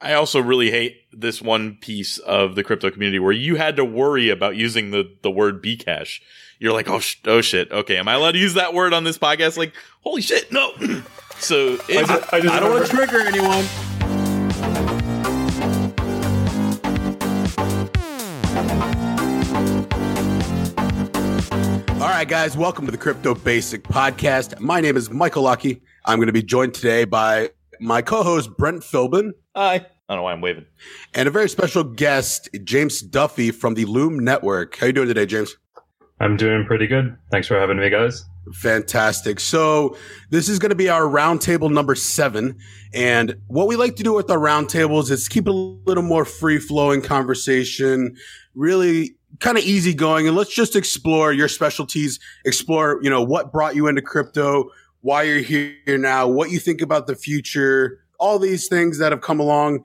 [0.00, 3.84] I also really hate this one piece of the crypto community where you had to
[3.84, 6.20] worry about using the, the word Bcash.
[6.60, 7.72] You're like, oh, sh- oh shit.
[7.72, 7.96] Okay.
[7.96, 9.56] Am I allowed to use that word on this podcast?
[9.56, 10.52] Like, holy shit.
[10.52, 10.70] No.
[11.40, 13.64] so I, just, I, just I don't want to trigger anyone.
[22.00, 24.60] All right, guys, welcome to the Crypto Basic Podcast.
[24.60, 25.82] My name is Michael Lucky.
[26.04, 29.74] I'm going to be joined today by my co-host Brent Philbin Hi.
[29.74, 30.66] I don't know why I'm waving.
[31.14, 34.76] and a very special guest, James Duffy from the Loom Network.
[34.76, 35.56] How you doing today, James?
[36.20, 37.18] I'm doing pretty good.
[37.32, 38.24] Thanks for having me, guys.
[38.52, 39.40] Fantastic.
[39.40, 39.96] So
[40.30, 42.56] this is going to be our roundtable number seven.
[42.94, 46.24] And what we like to do with our roundtables is keep it a little more
[46.24, 48.16] free flowing conversation,
[48.54, 50.28] really kind of easy going.
[50.28, 55.24] And let's just explore your specialties, explore, you know, what brought you into crypto, why
[55.24, 59.40] you're here now, what you think about the future, all these things that have come
[59.40, 59.84] along.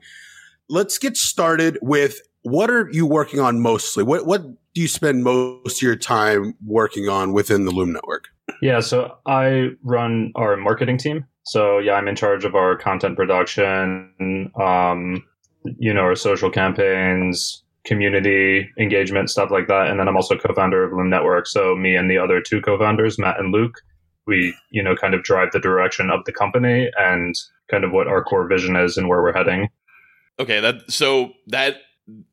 [0.68, 4.04] Let's get started with what are you working on mostly?
[4.04, 8.28] What, what do you spend most of your time working on within the Loom network?
[8.60, 11.26] Yeah, so I run our marketing team.
[11.44, 15.22] So yeah, I'm in charge of our content production, um,
[15.78, 19.88] you know, our social campaigns, community engagement, stuff like that.
[19.88, 21.46] And then I'm also co-founder of Loom Network.
[21.46, 23.80] So me and the other two co-founders, Matt and Luke,
[24.26, 27.34] we, you know, kind of drive the direction of the company and
[27.70, 29.68] kind of what our core vision is and where we're heading.
[30.38, 30.60] Okay.
[30.60, 31.76] That, so that,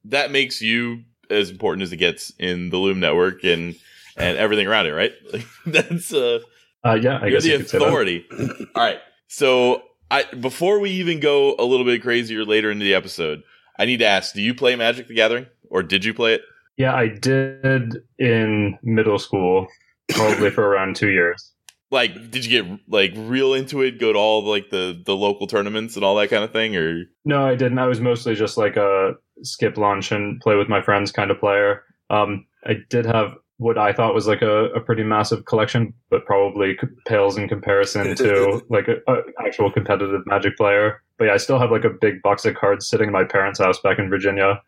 [0.05, 3.75] that makes you as important as it gets in the Loom network and,
[4.17, 5.13] and everything around it, right?
[5.31, 6.39] Like, that's, uh,
[6.83, 7.85] Uh, yeah, I You're guess the you could say that.
[7.87, 8.25] authority.
[8.75, 8.99] All right.
[9.27, 13.43] So I before we even go a little bit crazier later into the episode,
[13.79, 16.41] I need to ask: Do you play Magic the Gathering, or did you play it?
[16.77, 19.67] Yeah, I did in middle school,
[20.09, 21.51] probably for around two years.
[21.91, 23.99] Like, did you get like real into it?
[23.99, 27.03] Go to all like the the local tournaments and all that kind of thing, or
[27.25, 27.79] No, I didn't.
[27.79, 31.39] I was mostly just like a skip lunch and play with my friends kind of
[31.39, 31.83] player.
[32.09, 36.25] Um, I did have what I thought was like a, a pretty massive collection, but
[36.25, 41.03] probably pales in comparison to like a, a actual competitive Magic player.
[41.19, 43.59] But yeah, I still have like a big box of cards sitting in my parents'
[43.59, 44.61] house back in Virginia.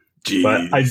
[0.44, 0.86] But I,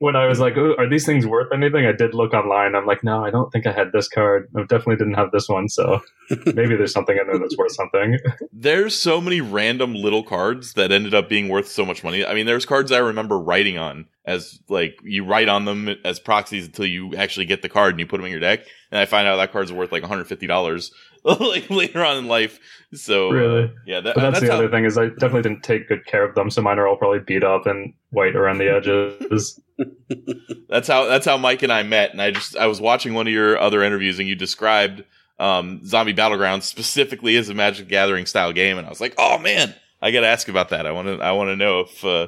[0.00, 1.84] when I was like, "Ooh, are these things worth anything?
[1.84, 2.74] I did look online.
[2.74, 4.48] I'm like, no, I don't think I had this card.
[4.56, 5.68] I definitely didn't have this one.
[5.68, 6.00] So
[6.46, 8.18] maybe there's something in there that's worth something.
[8.52, 12.24] there's so many random little cards that ended up being worth so much money.
[12.24, 16.18] I mean, there's cards I remember writing on as like you write on them as
[16.18, 18.98] proxies until you actually get the card and you put them in your deck, and
[18.98, 20.92] I find out that card's worth like 150 dollars
[21.40, 22.58] like later on in life.
[22.94, 23.72] So Really?
[23.86, 26.04] yeah, that, But that's, that's the how- other thing is I definitely didn't take good
[26.06, 29.60] care of them, so mine are all probably beat up and white around the edges.
[30.68, 32.10] That's how that's how Mike and I met.
[32.12, 35.04] And I just I was watching one of your other interviews and you described
[35.38, 39.38] um, Zombie Battlegrounds specifically as a Magic Gathering style game, and I was like, oh
[39.38, 40.84] man, I got to ask about that.
[40.86, 42.26] I want to I want to know if uh,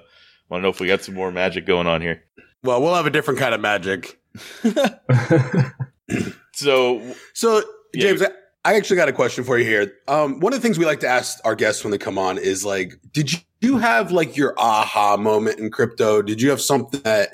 [0.48, 2.22] want to know if we got some more magic going on here.
[2.62, 4.18] well, we'll have a different kind of magic.
[6.54, 7.62] So So,
[7.94, 8.28] James, I
[8.64, 9.92] I actually got a question for you here.
[10.06, 12.38] Um, one of the things we like to ask our guests when they come on
[12.38, 16.22] is like, did you have like your aha moment in crypto?
[16.22, 17.30] Did you have something that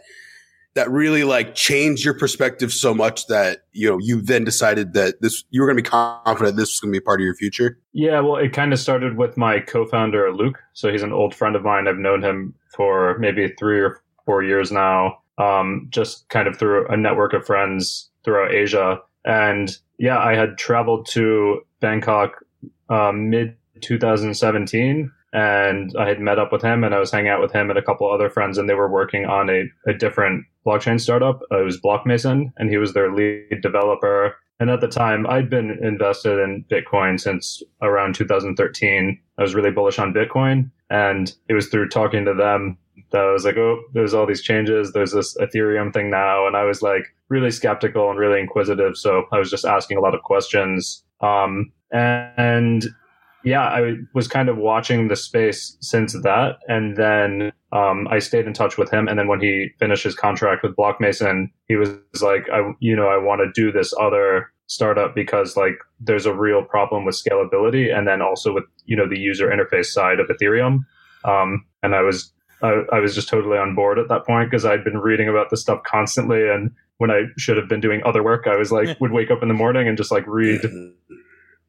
[0.75, 5.21] that really like changed your perspective so much that you know you then decided that
[5.21, 7.35] this you were going to be confident this was going to be part of your
[7.35, 7.79] future?
[7.93, 10.59] yeah, well, it kind of started with my co-founder Luke.
[10.75, 11.89] So he's an old friend of mine.
[11.89, 15.19] I've known him for maybe three or four years now.
[15.39, 20.59] Um, just kind of through a network of friends throughout Asia, and yeah, I had
[20.59, 22.45] traveled to Bangkok
[22.89, 27.43] um, mid 2017 and I had met up with him and I was hanging out
[27.43, 30.47] with him and a couple other friends and they were working on a, a different
[30.67, 31.43] blockchain startup.
[31.53, 34.37] Uh, it was Blockmason and he was their lead developer.
[34.61, 39.21] And at the time, I'd been invested in Bitcoin since around 2013.
[39.37, 40.71] I was really bullish on Bitcoin.
[40.91, 42.79] And it was through talking to them
[43.11, 44.93] that I was like, oh, there's all these changes.
[44.93, 46.47] There's this Ethereum thing now.
[46.47, 48.97] And I was like really skeptical and really inquisitive.
[48.97, 51.03] So I was just asking a lot of questions.
[51.21, 52.85] Um, and
[53.45, 56.57] yeah, I was kind of watching the space since that.
[56.69, 59.09] And then um, I stayed in touch with him.
[59.09, 61.91] And then when he finished his contract with Blockmason, he was
[62.21, 66.35] like, I, you know, I want to do this other startup because like there's a
[66.35, 70.29] real problem with scalability and then also with, you know, the user interface side of
[70.29, 70.81] Ethereum.
[71.25, 72.33] Um, and I was,
[72.63, 75.51] I, I was just totally on board at that point because I'd been reading about
[75.51, 76.49] this stuff constantly.
[76.49, 79.43] And when I should have been doing other work, I was like, would wake up
[79.43, 80.61] in the morning and just like read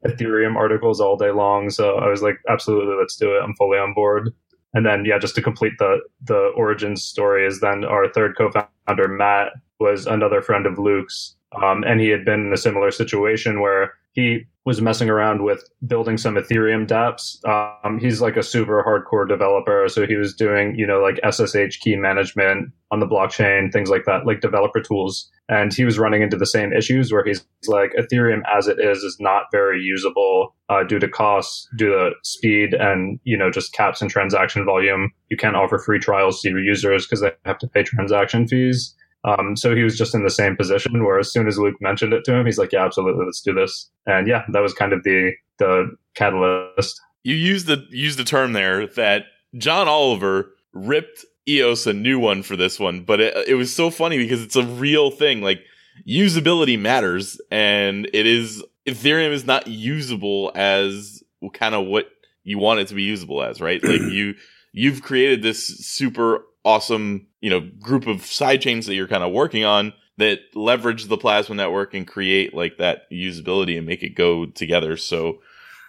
[0.05, 1.69] Ethereum articles all day long.
[1.69, 3.41] So I was like, absolutely, let's do it.
[3.41, 4.33] I'm fully on board.
[4.73, 9.07] And then, yeah, just to complete the the origin story is then our third co-founder
[9.07, 13.61] Matt was another friend of Luke's, um, and he had been in a similar situation
[13.61, 17.43] where he was messing around with building some Ethereum dApps.
[17.47, 21.79] Um, he's like a super hardcore developer, so he was doing you know like SSH
[21.79, 25.29] key management on the blockchain, things like that, like developer tools.
[25.47, 28.99] And he was running into the same issues where he's like Ethereum as it is
[28.99, 33.73] is not very usable uh, due to costs, due to speed, and you know just
[33.73, 35.11] caps and transaction volume.
[35.29, 38.95] You can't offer free trials to your users because they have to pay transaction fees.
[39.37, 42.13] Um, so he was just in the same position where as soon as Luke mentioned
[42.13, 43.25] it to him, he's like, yeah, absolutely.
[43.25, 43.89] Let's do this.
[44.05, 46.99] And yeah, that was kind of the, the catalyst.
[47.23, 49.25] You used the, used the term there that
[49.57, 53.89] John Oliver ripped EOS a new one for this one, but it, it was so
[53.89, 55.41] funny because it's a real thing.
[55.41, 55.61] Like
[56.07, 61.23] usability matters and it is, Ethereum is not usable as
[61.53, 62.09] kind of what
[62.43, 63.83] you want it to be usable as, right?
[63.83, 64.35] Like you,
[64.71, 69.31] you've created this super awesome, you know, group of side chains that you're kind of
[69.31, 74.15] working on that leverage the plasma network and create like that usability and make it
[74.15, 74.97] go together.
[74.97, 75.39] So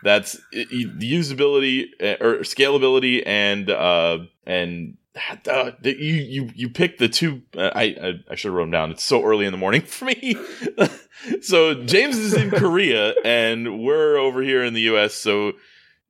[0.02, 4.96] that's the usability eh, or scalability and uh and
[5.48, 7.42] uh, you you you pick the two.
[7.56, 8.90] Uh, I, I, I should have wrote them down.
[8.92, 10.36] It's so early in the morning for me.
[11.42, 15.14] so James is in Korea and we're over here in the U.S.
[15.14, 15.52] So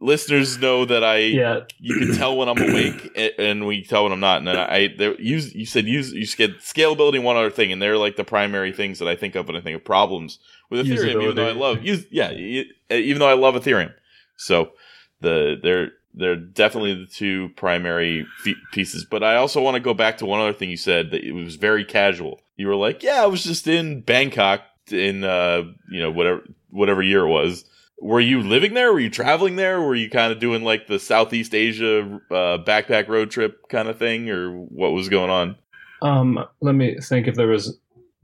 [0.00, 1.61] listeners know that I yeah.
[1.79, 4.38] you can tell when I'm awake and we tell when I'm not.
[4.38, 7.70] And then I there use you said use you said scalability and one other thing,
[7.70, 10.38] and they're like the primary things that I think of when I think of problems
[10.70, 11.23] with Ethereum.
[11.23, 13.93] Even though I love use yeah, even though I love Ethereum,
[14.37, 14.73] so
[15.20, 18.26] the they're they're definitely the two primary
[18.73, 19.05] pieces.
[19.05, 21.32] But I also want to go back to one other thing you said that it
[21.32, 22.41] was very casual.
[22.56, 27.00] You were like, yeah, I was just in Bangkok in uh you know whatever whatever
[27.00, 27.64] year it was
[28.00, 28.93] were you living there?
[28.93, 29.81] Were you traveling there?
[29.81, 33.99] Were you kind of doing like the Southeast Asia uh, backpack road trip kind of
[33.99, 35.56] thing, or what was going on?
[36.02, 37.79] Um, let me think if there was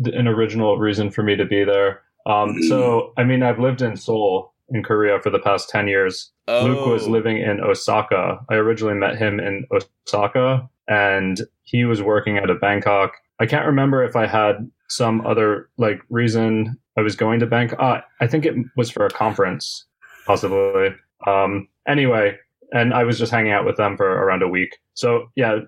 [0.05, 2.03] an original reason for me to be there.
[2.27, 6.33] Um, so, I mean, I've lived in Seoul in Korea for the past 10 years.
[6.49, 6.65] Oh.
[6.65, 7.11] Luke was oh.
[7.11, 8.41] living in Osaka.
[8.49, 13.13] I originally met him in Osaka and he was working out of Bangkok.
[13.39, 17.79] I can't remember if I had some other like reason I was going to Bangkok.
[17.81, 19.85] Uh, I think it was for a conference,
[20.27, 20.95] possibly.
[21.27, 22.37] Um, anyway,
[22.73, 24.79] and I was just hanging out with them for around a week.
[24.95, 25.59] So yeah,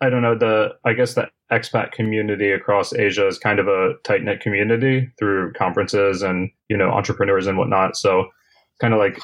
[0.00, 0.70] I don't know the.
[0.84, 5.52] I guess the expat community across Asia is kind of a tight knit community through
[5.52, 7.96] conferences and you know entrepreneurs and whatnot.
[7.96, 8.26] So
[8.80, 9.18] kind of like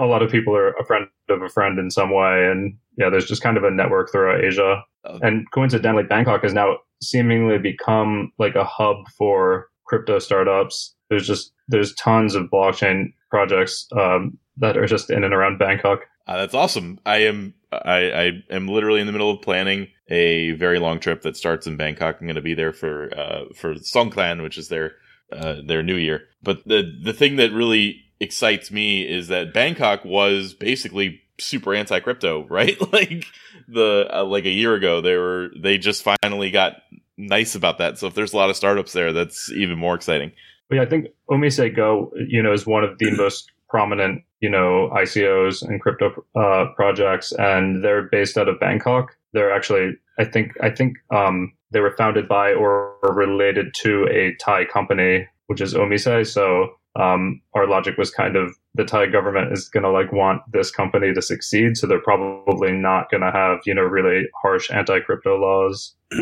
[0.00, 3.10] a lot of people are a friend of a friend in some way, and yeah,
[3.10, 4.82] there's just kind of a network throughout Asia.
[5.04, 5.18] Oh.
[5.22, 10.94] And coincidentally, Bangkok has now seemingly become like a hub for crypto startups.
[11.10, 16.00] There's just there's tons of blockchain projects um, that are just in and around Bangkok.
[16.26, 17.00] Uh, that's awesome.
[17.06, 21.22] I am I, I am literally in the middle of planning a very long trip
[21.22, 22.16] that starts in Bangkok.
[22.20, 24.92] I'm going to be there for uh, for Songkran, which is their
[25.32, 26.22] uh, their New Year.
[26.42, 32.00] But the the thing that really excites me is that Bangkok was basically super anti
[32.00, 32.76] crypto, right?
[32.92, 33.26] like
[33.66, 36.82] the uh, like a year ago, they were they just finally got
[37.18, 37.98] nice about that.
[37.98, 40.32] So if there's a lot of startups there, that's even more exciting.
[40.70, 44.90] Yeah, I think Omise Go, you know, is one of the most prominent, you know,
[44.94, 49.16] ICOs and crypto uh, projects, and they're based out of Bangkok.
[49.32, 54.34] They're actually, I think, I think um, they were founded by or related to a
[54.42, 56.28] Thai company, which is Omise.
[56.28, 60.42] So um, our logic was kind of the Thai government is going to like want
[60.52, 64.70] this company to succeed, so they're probably not going to have you know really harsh
[64.70, 65.94] anti crypto laws.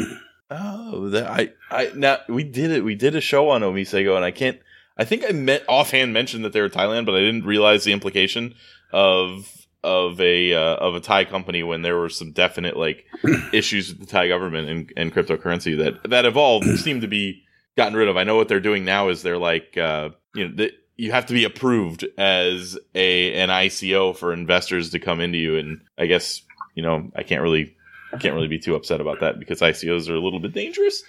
[0.51, 2.85] Oh, that, I, I now we did it.
[2.85, 4.59] We did a show on Omisego, and I can't.
[4.97, 7.93] I think I met offhand mentioned that they were Thailand, but I didn't realize the
[7.93, 8.55] implication
[8.93, 13.07] of of a uh, of a Thai company when there were some definite like
[13.53, 17.43] issues with the Thai government and, and cryptocurrency that that evolved seem to be
[17.77, 18.17] gotten rid of.
[18.17, 21.35] I know what they're doing now is they're like uh, you know you have to
[21.35, 26.43] be approved as a an ICO for investors to come into you, and I guess
[26.75, 27.76] you know I can't really
[28.17, 31.03] can't really be too upset about that because ICOs are a little bit dangerous.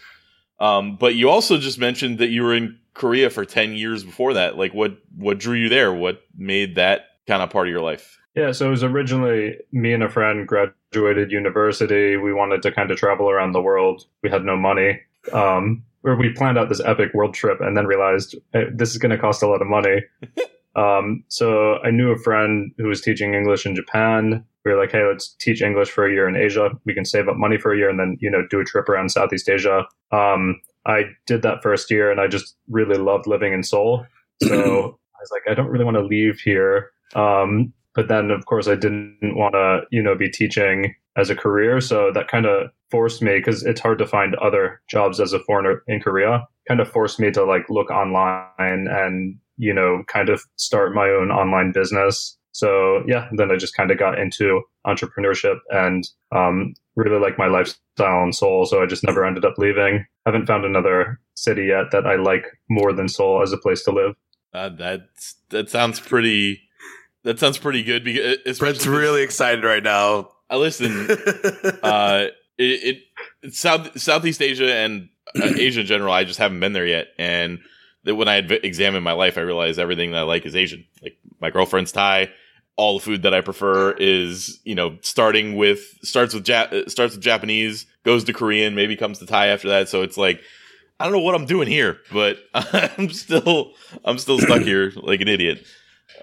[0.59, 4.33] Um, but you also just mentioned that you were in Korea for 10 years before
[4.33, 4.57] that.
[4.57, 5.93] Like what, what drew you there?
[5.93, 8.19] What made that kind of part of your life?
[8.35, 8.51] Yeah.
[8.51, 12.17] So it was originally me and a friend graduated university.
[12.17, 14.05] We wanted to kind of travel around the world.
[14.23, 15.01] We had no money.
[15.31, 18.97] Um, where we planned out this epic world trip and then realized hey, this is
[18.97, 20.03] going to cost a lot of money.
[20.77, 24.91] um, so I knew a friend who was teaching English in Japan we were like,
[24.91, 26.69] hey, let's teach English for a year in Asia.
[26.85, 28.89] We can save up money for a year and then, you know, do a trip
[28.89, 29.87] around Southeast Asia.
[30.11, 34.05] Um, I did that first year and I just really loved living in Seoul.
[34.43, 36.91] So I was like, I don't really want to leave here.
[37.15, 41.35] Um, but then, of course, I didn't want to, you know, be teaching as a
[41.35, 41.81] career.
[41.81, 45.39] So that kind of forced me because it's hard to find other jobs as a
[45.39, 46.47] foreigner in Korea.
[46.67, 51.09] Kind of forced me to like look online and you know, kind of start my
[51.09, 52.37] own online business.
[52.51, 57.47] So yeah, then I just kind of got into entrepreneurship and um, really like my
[57.47, 58.65] lifestyle in Seoul.
[58.65, 60.05] So I just never ended up leaving.
[60.25, 63.83] I Haven't found another city yet that I like more than Seoul as a place
[63.83, 64.15] to live.
[64.53, 65.01] Uh, that
[65.49, 66.61] that sounds pretty.
[67.23, 68.03] That sounds pretty good.
[68.03, 70.31] Because Brett's really excited right now.
[70.49, 71.11] I listen.
[71.83, 73.03] uh, it,
[73.43, 76.13] it South Southeast Asia and uh, Asia in general.
[76.13, 77.59] I just haven't been there yet, and
[78.07, 80.85] that when I had examined my life, I realized everything that I like is Asian.
[81.03, 82.31] Like my girlfriend's Thai.
[82.77, 86.87] All the food that I prefer is, you know, starting with starts with Jap- uh,
[86.87, 89.89] starts with Japanese, goes to Korean, maybe comes to Thai after that.
[89.89, 90.41] So it's like
[90.99, 93.73] I don't know what I'm doing here, but I'm still
[94.05, 95.65] I'm still stuck here like an idiot.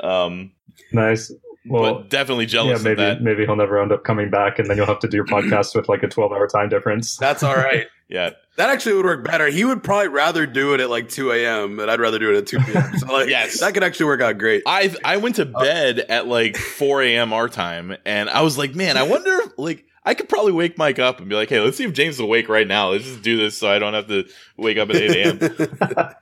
[0.01, 0.53] Um,
[0.93, 1.33] nice.
[1.67, 2.83] Well, but definitely jealous.
[2.85, 5.17] Yeah, maybe maybe he'll never end up coming back, and then you'll have to do
[5.17, 7.17] your podcast with like a 12 hour time difference.
[7.21, 7.87] That's all right.
[8.09, 9.49] yeah, that actually would work better.
[9.49, 12.37] He would probably rather do it at like 2 a.m., but I'd rather do it
[12.37, 12.99] at 2 p.m.
[12.99, 14.63] So like, yes, that could actually work out great.
[14.67, 17.33] I I went to bed at like 4 a.m.
[17.33, 19.87] our time, and I was like, man, I wonder like.
[20.07, 22.21] I could probably wake Mike up and be like, "Hey, let's see if James is
[22.21, 22.91] awake right now.
[22.91, 24.27] Let's just do this so I don't have to
[24.59, 26.15] wake up at 8 a.m."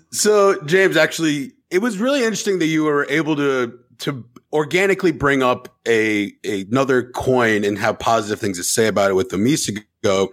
[0.10, 5.42] so, James, actually, it was really interesting that you were able to to organically bring
[5.42, 9.36] up a, a another coin and have positive things to say about it with the
[9.36, 10.28] Omisego.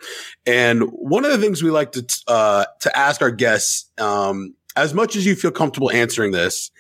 [0.46, 4.94] And one of the things we like to uh, to ask our guests, um, as
[4.94, 6.72] much as you feel comfortable answering this,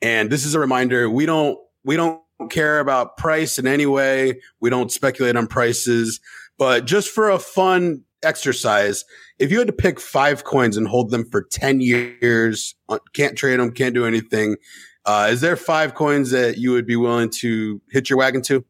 [0.00, 4.40] and this is a reminder, we don't we don't care about price in any way.
[4.60, 6.20] We don't speculate on prices,
[6.58, 9.04] but just for a fun exercise,
[9.42, 13.36] if you had to pick five coins and hold them for 10 years, uh, can't
[13.36, 14.56] trade them, can't do anything,
[15.04, 18.64] uh, is there five coins that you would be willing to hit your wagon to?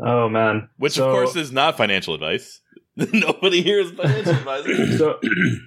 [0.00, 0.68] Oh, man.
[0.76, 2.60] Which, so, of course, is not financial advice.
[2.96, 4.86] Nobody here is financial advisor.
[4.96, 5.20] so,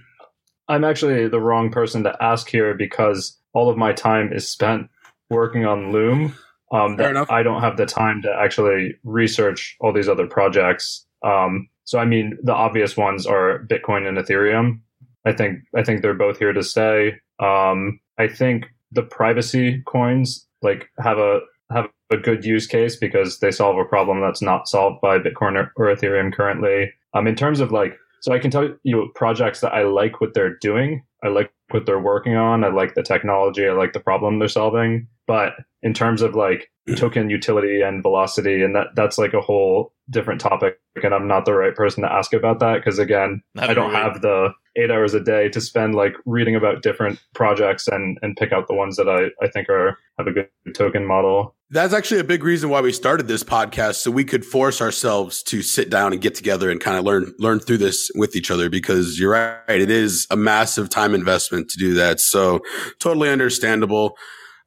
[0.70, 4.88] I'm actually the wrong person to ask here because all of my time is spent
[5.30, 6.34] working on Loom.
[6.72, 7.30] Um, that enough.
[7.30, 11.06] I don't have the time to actually research all these other projects.
[11.24, 14.80] Um, so I mean, the obvious ones are Bitcoin and Ethereum.
[15.25, 17.13] I think I think they're both here to stay.
[17.39, 21.39] Um, I think the privacy coins like have a
[21.72, 25.56] have a good use case because they solve a problem that's not solved by Bitcoin
[25.56, 26.92] or, or Ethereum currently.
[27.13, 30.34] Um, in terms of like, so I can tell you projects that I like what
[30.34, 31.04] they're doing.
[31.24, 32.63] I like what they're working on.
[32.63, 33.68] I like the technology.
[33.68, 35.08] I like the problem they're solving.
[35.27, 39.94] But in terms of like token utility and velocity, and that that's like a whole
[40.10, 40.80] different topic.
[41.01, 43.92] And I'm not the right person to ask about that because again, not I don't
[43.92, 44.04] right.
[44.04, 48.38] have the eight hours a day to spend like reading about different projects and and
[48.38, 51.56] pick out the ones that I I think are have a good token model.
[51.72, 55.42] That's actually a big reason why we started this podcast, so we could force ourselves
[55.44, 58.51] to sit down and get together and kind of learn learn through this with each
[58.51, 58.70] other.
[58.70, 62.20] Because you're right, it is a massive time investment to do that.
[62.20, 62.62] So
[63.00, 64.15] totally understandable.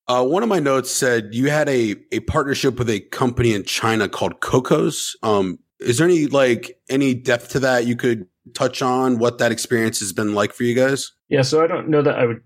[0.08, 3.62] Uh, one of my notes said you had a, a partnership with a company in
[3.64, 5.14] China called Cocos.
[5.22, 9.18] Um, is there any like any depth to that you could touch on?
[9.18, 11.12] What that experience has been like for you guys?
[11.28, 12.40] Yeah, so I don't know that I would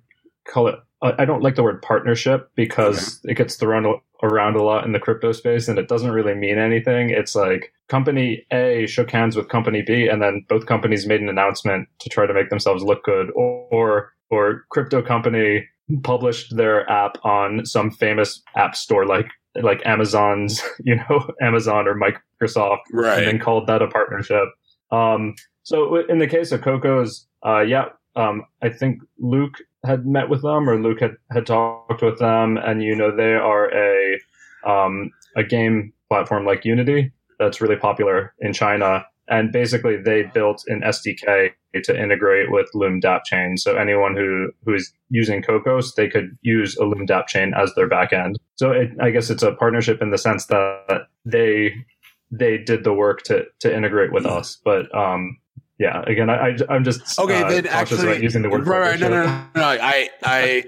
[0.46, 0.74] call it.
[1.02, 3.32] I don't like the word partnership because okay.
[3.32, 6.58] it gets thrown around a lot in the crypto space, and it doesn't really mean
[6.58, 7.10] anything.
[7.10, 11.28] It's like company A shook hands with company B, and then both companies made an
[11.28, 15.66] announcement to try to make themselves look good, or or, or crypto company
[16.02, 21.94] published their app on some famous app store like like Amazon's, you know, Amazon or
[21.94, 23.18] Microsoft, right.
[23.18, 24.48] and then called that a partnership.
[24.90, 27.86] Um, so in the case of Cocos, uh, yeah,
[28.16, 32.56] um, I think Luke had met with them or Luke had, had talked with them,
[32.56, 34.18] and you know they are a
[34.66, 40.64] um, a game platform like Unity that's really popular in China, and basically they built
[40.66, 41.50] an SDK
[41.84, 43.56] to integrate with Loom dApp chain.
[43.56, 47.72] So anyone who who is using Cocos, they could use a Loom dApp chain as
[47.74, 48.34] their backend.
[48.56, 51.72] So it, I guess it's a partnership in the sense that they
[52.30, 54.58] they did the work to to integrate with us.
[54.64, 55.38] But um,
[55.78, 57.42] yeah, again, I, I am just okay.
[57.42, 59.62] Uh, then actually, using the word right, right, no, no, no, no.
[59.64, 60.64] I I.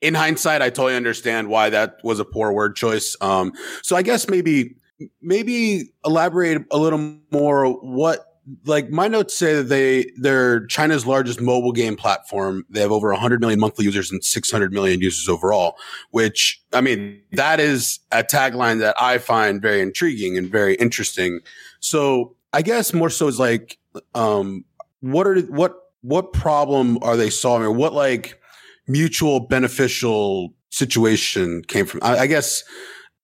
[0.00, 3.16] In hindsight, I totally understand why that was a poor word choice.
[3.22, 3.52] Um,
[3.82, 4.76] so I guess maybe
[5.20, 8.26] maybe elaborate a little more what
[8.66, 12.64] like my notes say that they they're China's largest mobile game platform.
[12.68, 15.76] They have over 100 million monthly users and 600 million users overall,
[16.10, 21.40] which I mean that is a tagline that I find very intriguing and very interesting.
[21.80, 23.78] So I guess more so is like
[24.14, 24.64] um
[25.00, 28.38] what are what what problem are they solving or what like
[28.86, 32.62] mutual beneficial situation came from I, I guess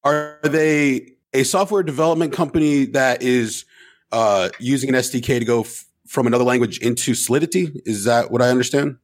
[0.02, 3.64] are they a software development company that is
[4.12, 7.70] uh, using an SDK to go f- from another language into Solidity.
[7.84, 8.96] Is that what I understand?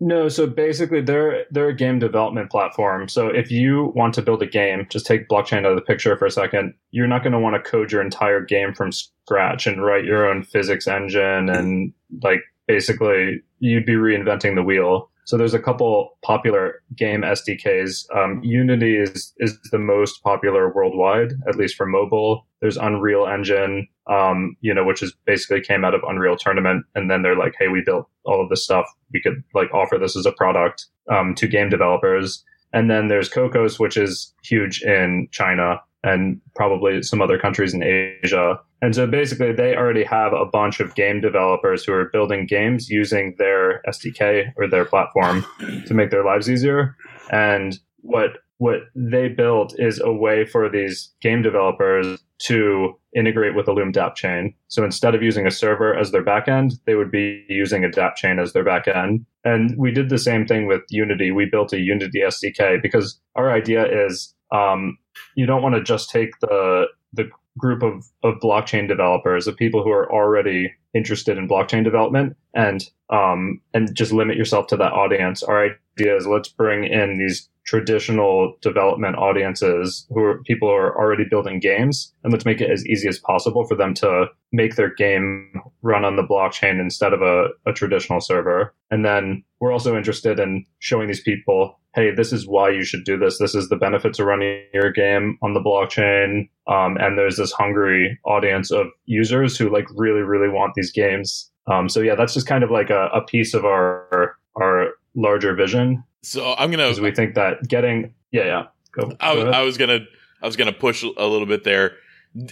[0.00, 3.08] No, so basically they're they're a game development platform.
[3.08, 6.16] So if you want to build a game, just take blockchain out of the picture
[6.16, 6.74] for a second.
[6.92, 10.28] You're not going to want to code your entire game from scratch and write your
[10.28, 11.92] own physics engine and
[12.22, 15.10] like basically you'd be reinventing the wheel.
[15.28, 18.06] So there's a couple popular game SDKs.
[18.16, 22.46] Um, Unity is is the most popular worldwide, at least for mobile.
[22.62, 27.10] There's Unreal Engine, um, you know, which is basically came out of Unreal Tournament, and
[27.10, 28.86] then they're like, hey, we built all of this stuff.
[29.12, 32.42] We could like offer this as a product um, to game developers.
[32.72, 37.82] And then there's Cocos, which is huge in China and probably some other countries in
[37.82, 38.58] Asia.
[38.80, 42.88] And so basically, they already have a bunch of game developers who are building games
[42.88, 45.44] using their SDK or their platform
[45.86, 46.96] to make their lives easier.
[47.30, 53.66] And what what they built is a way for these game developers to integrate with
[53.66, 54.52] the Loom dApp chain.
[54.66, 58.16] So instead of using a server as their backend, they would be using a dApp
[58.16, 59.24] chain as their backend.
[59.44, 61.30] And we did the same thing with Unity.
[61.30, 64.98] We built a Unity SDK because our idea is um,
[65.34, 69.82] you don't want to just take the the group of, of blockchain developers of people
[69.82, 74.92] who are already interested in blockchain development and um, and just limit yourself to that
[74.92, 75.42] audience.
[75.42, 80.96] Our idea is let's bring in these traditional development audiences who are people who are
[80.98, 84.76] already building games and let's make it as easy as possible for them to make
[84.76, 88.74] their game run on the blockchain instead of a, a traditional server.
[88.90, 93.02] And then we're also interested in showing these people hey, this is why you should
[93.02, 93.38] do this.
[93.38, 96.48] This is the benefits of running your game on the blockchain.
[96.72, 101.50] Um, and there's this hungry audience of users who like really, really want these games.
[101.66, 105.54] Um, so yeah, that's just kind of like a, a piece of our our larger
[105.54, 106.04] vision.
[106.22, 106.84] So I'm gonna.
[106.84, 108.62] Because we think that getting yeah yeah.
[108.92, 110.00] Go, I, go I was gonna
[110.40, 111.96] I was gonna push a little bit there.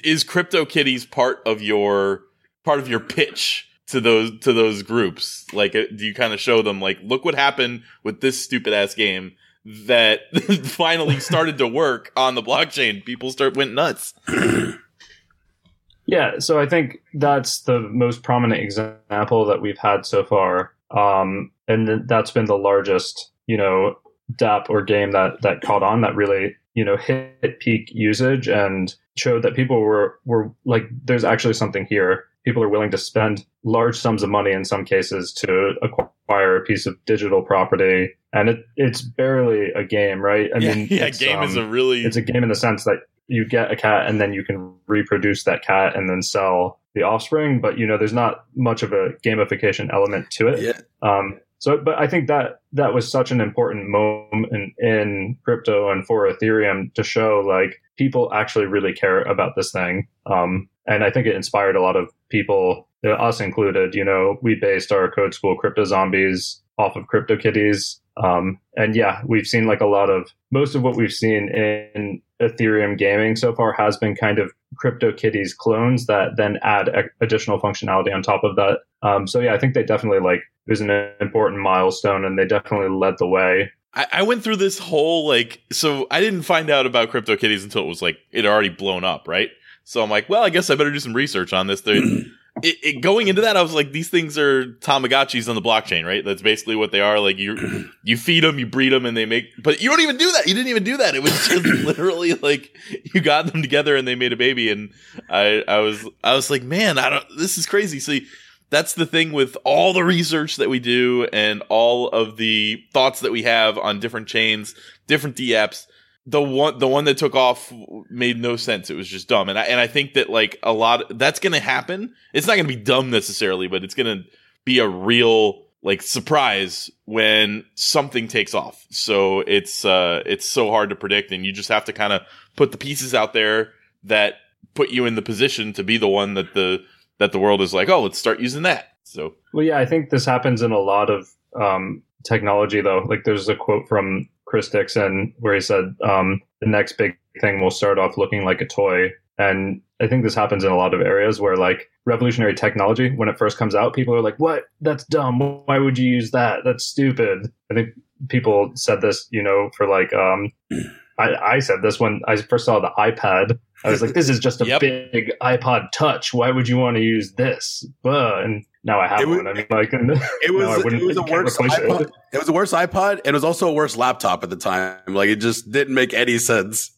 [0.02, 2.22] Is CryptoKitties part of your
[2.64, 5.46] part of your pitch to those to those groups?
[5.52, 8.72] Like, uh, do you kind of show them like, look what happened with this stupid
[8.72, 9.32] ass game
[9.64, 10.20] that
[10.64, 13.04] finally started to work on the blockchain?
[13.04, 14.14] People start went nuts.
[16.06, 21.50] yeah, so I think that's the most prominent example that we've had so far, um,
[21.68, 23.98] and that's been the largest, you know,
[24.32, 28.94] DApp or game that that caught on that really you know hit peak usage and
[29.16, 33.44] showed that people were were like there's actually something here people are willing to spend
[33.64, 38.48] large sums of money in some cases to acquire a piece of digital property and
[38.48, 42.04] it, it's barely a game right i yeah, mean yeah game um, is a really
[42.04, 44.72] it's a game in the sense that you get a cat and then you can
[44.86, 48.92] reproduce that cat and then sell the offspring but you know there's not much of
[48.92, 50.80] a gamification element to it yeah.
[51.02, 55.90] um, so, but I think that that was such an important moment in, in, crypto
[55.90, 60.06] and for Ethereum to show like people actually really care about this thing.
[60.26, 63.94] Um, and I think it inspired a lot of people, us included.
[63.94, 67.98] You know, we based our code school crypto zombies off of CryptoKitties.
[68.22, 72.20] Um, and yeah, we've seen like a lot of most of what we've seen in
[72.40, 78.14] Ethereum gaming so far has been kind of CryptoKitties clones that then add additional functionality
[78.14, 78.78] on top of that.
[79.02, 82.46] Um, so yeah, I think they definitely like it was an important milestone, and they
[82.46, 83.70] definitely led the way.
[83.94, 87.82] I, I went through this whole like, so I didn't find out about CryptoKitties until
[87.82, 89.50] it was like it already blown up, right?
[89.86, 91.80] So I'm like, well, I guess I better do some research on this.
[91.86, 92.26] it,
[92.62, 96.24] it, going into that, I was like, these things are Tamagotchis on the blockchain, right?
[96.24, 97.20] That's basically what they are.
[97.20, 99.46] Like you, you feed them, you breed them, and they make.
[99.62, 100.48] But you don't even do that.
[100.48, 101.14] You didn't even do that.
[101.14, 102.76] It was just literally like
[103.14, 104.72] you got them together and they made a baby.
[104.72, 104.90] And
[105.30, 107.24] I, I was, I was like, man, I don't.
[107.38, 108.00] This is crazy.
[108.00, 108.26] See,
[108.70, 113.20] that's the thing with all the research that we do and all of the thoughts
[113.20, 114.74] that we have on different chains,
[115.06, 115.86] different dApps
[116.26, 117.72] the one the one that took off
[118.10, 118.90] made no sense.
[118.90, 121.52] It was just dumb, and I and I think that like a lot that's going
[121.52, 122.14] to happen.
[122.32, 124.28] It's not going to be dumb necessarily, but it's going to
[124.64, 128.84] be a real like surprise when something takes off.
[128.90, 132.22] So it's uh it's so hard to predict, and you just have to kind of
[132.56, 133.72] put the pieces out there
[134.04, 134.34] that
[134.74, 136.84] put you in the position to be the one that the
[137.18, 138.96] that the world is like, oh, let's start using that.
[139.04, 141.28] So well, yeah, I think this happens in a lot of
[141.60, 143.04] um, technology, though.
[143.06, 147.60] Like there's a quote from Chris Dixon, where he said um, the next big thing
[147.60, 149.10] will start off looking like a toy.
[149.38, 153.28] And I think this happens in a lot of areas where, like, revolutionary technology, when
[153.28, 154.64] it first comes out, people are like, what?
[154.80, 155.38] That's dumb.
[155.66, 156.60] Why would you use that?
[156.64, 157.52] That's stupid.
[157.70, 157.90] I think
[158.28, 160.52] people said this, you know, for like, um,
[161.18, 163.58] I, I said this when I first saw the iPad.
[163.84, 164.80] I was like, this is just a yep.
[164.80, 166.32] big iPod Touch.
[166.32, 167.86] Why would you want to use this?
[168.04, 169.46] Uh, and now I have it was, one.
[169.46, 172.00] I mean, like, it was it was a worse iPod.
[172.02, 172.10] It.
[172.32, 174.98] it was a worse iPod, and it was also a worse laptop at the time.
[175.08, 176.90] Like, it just didn't make any sense.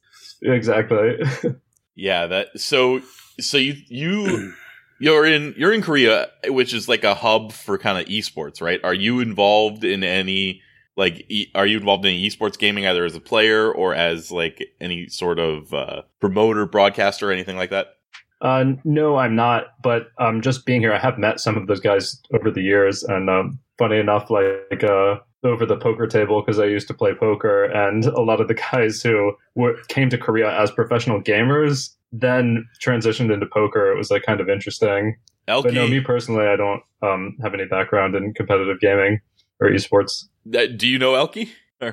[0.42, 1.18] Exactly.
[1.94, 2.26] yeah.
[2.26, 3.00] That so
[3.40, 4.52] so you you
[5.00, 8.80] you're in you're in Korea, which is like a hub for kind of esports, right?
[8.84, 10.62] Are you involved in any
[10.98, 14.68] like e- are you involved in esports gaming either as a player or as like
[14.80, 17.94] any sort of uh, promoter, broadcaster, or anything like that?
[18.40, 19.80] Uh, no, I'm not.
[19.82, 23.04] But um, just being here, I have met some of those guys over the years,
[23.04, 27.14] and um, funny enough, like uh, over the poker table because I used to play
[27.14, 31.94] poker, and a lot of the guys who were, came to Korea as professional gamers
[32.10, 33.92] then transitioned into poker.
[33.92, 35.14] It was like kind of interesting.
[35.46, 39.20] Elky, But no, me personally, I don't um, have any background in competitive gaming
[39.60, 40.24] or esports.
[40.46, 41.48] that- do you know Elky?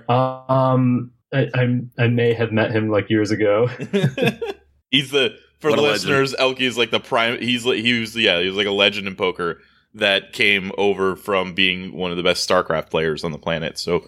[0.09, 3.67] Um, I, I I may have met him like years ago.
[4.89, 5.91] he's the for What the a legend.
[5.91, 6.35] listeners.
[6.39, 7.39] Elky is like the prime.
[7.39, 9.61] He's like he was yeah he was like a legend in poker
[9.93, 13.77] that came over from being one of the best StarCraft players on the planet.
[13.79, 14.07] So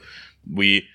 [0.52, 0.88] we.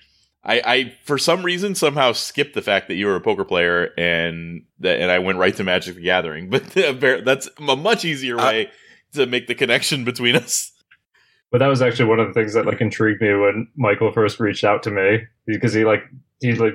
[0.45, 3.91] I, I for some reason somehow skipped the fact that you were a poker player
[3.97, 8.37] and that and I went right to Magic the Gathering, but that's a much easier
[8.37, 8.69] Uh, way
[9.13, 10.72] to make the connection between us.
[11.53, 14.39] But that was actually one of the things that like intrigued me when Michael first
[14.39, 16.01] reached out to me because he like
[16.41, 16.73] he like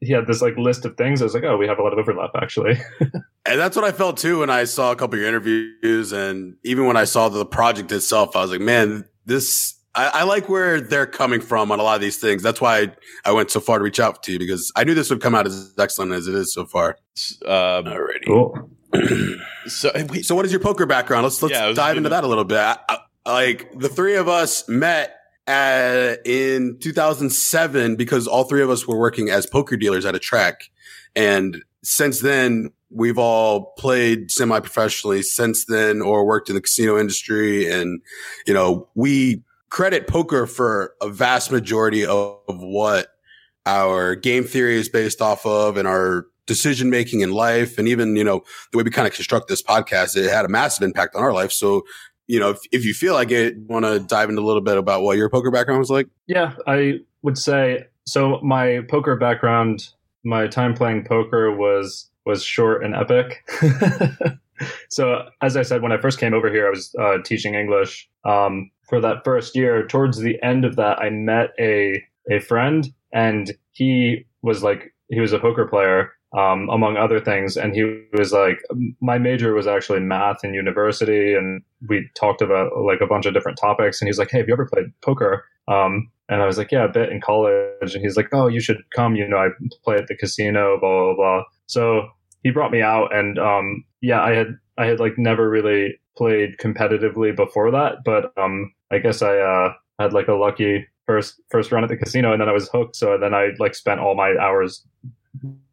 [0.00, 1.20] he had this like list of things.
[1.20, 2.80] I was like, oh, we have a lot of overlap actually.
[3.46, 6.56] And that's what I felt too when I saw a couple of your interviews, and
[6.64, 9.74] even when I saw the project itself, I was like, man, this.
[9.94, 12.42] I, I like where they're coming from on a lot of these things.
[12.42, 12.92] That's why I,
[13.24, 15.34] I went so far to reach out to you because I knew this would come
[15.34, 16.98] out as excellent as it is so far.
[17.46, 18.26] Um, Alrighty.
[18.26, 18.70] cool.
[19.66, 21.24] so wait, So, what is your poker background?
[21.24, 22.58] Let's let's Yeah, dive into that a little bit.
[22.58, 25.14] I, I, like the three of us met
[25.46, 30.18] at, in 2007 because all three of us were working as poker dealers at a
[30.18, 30.70] track,
[31.14, 35.22] and since then we've all played semi-professionally.
[35.22, 38.00] Since then, or worked in the casino industry, and
[38.46, 43.08] you know we credit poker for a vast majority of, of what
[43.66, 48.16] our game theory is based off of, and our decision making in life, and even
[48.16, 51.14] you know the way we kind of construct this podcast, it had a massive impact
[51.14, 51.52] on our life.
[51.52, 51.82] So,
[52.28, 54.76] you know, if, if you feel like it, want to dive into a little bit
[54.76, 56.08] about what your poker background was like?
[56.26, 58.38] Yeah, I would say so.
[58.42, 59.88] My poker background,
[60.24, 63.42] my time playing poker was was short and epic.
[64.90, 68.08] so, as I said, when I first came over here, I was uh, teaching English.
[68.24, 72.92] Um, for that first year, towards the end of that, I met a a friend,
[73.12, 76.12] and he was like he was a poker player.
[76.36, 78.58] Um, among other things, and he was like,
[79.00, 83.32] my major was actually math in university, and we talked about like a bunch of
[83.32, 84.00] different topics.
[84.00, 86.84] And he's like, "Hey, have you ever played poker?" Um, and I was like, yeah,
[86.84, 87.94] a bit in college.
[87.94, 89.16] And he's like, oh, you should come.
[89.16, 89.48] You know, I
[89.84, 91.42] play at the casino, blah, blah, blah.
[91.66, 92.08] So
[92.42, 96.56] he brought me out and, um, yeah, I had, I had like never really played
[96.58, 101.72] competitively before that, but, um, I guess I, uh, had like a lucky first, first
[101.72, 102.96] run at the casino and then I was hooked.
[102.96, 104.86] So then I like spent all my hours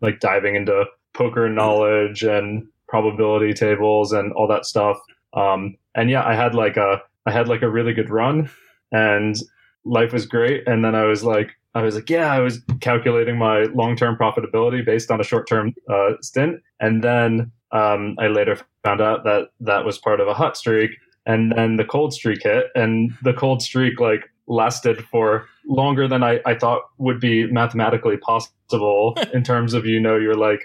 [0.01, 4.97] like diving into poker knowledge and probability tables and all that stuff.
[5.33, 8.49] Um, and yeah, I had like a, I had like a really good run
[8.91, 9.35] and
[9.85, 10.67] life was great.
[10.67, 14.15] And then I was like, I was like, yeah, I was calculating my long term
[14.15, 16.61] profitability based on a short term uh, stint.
[16.79, 20.91] And then um, I later found out that that was part of a hot streak.
[21.25, 26.23] And then the cold streak hit, and the cold streak like lasted for longer than
[26.23, 30.61] I, I thought would be mathematically possible in terms of, you know, you're like,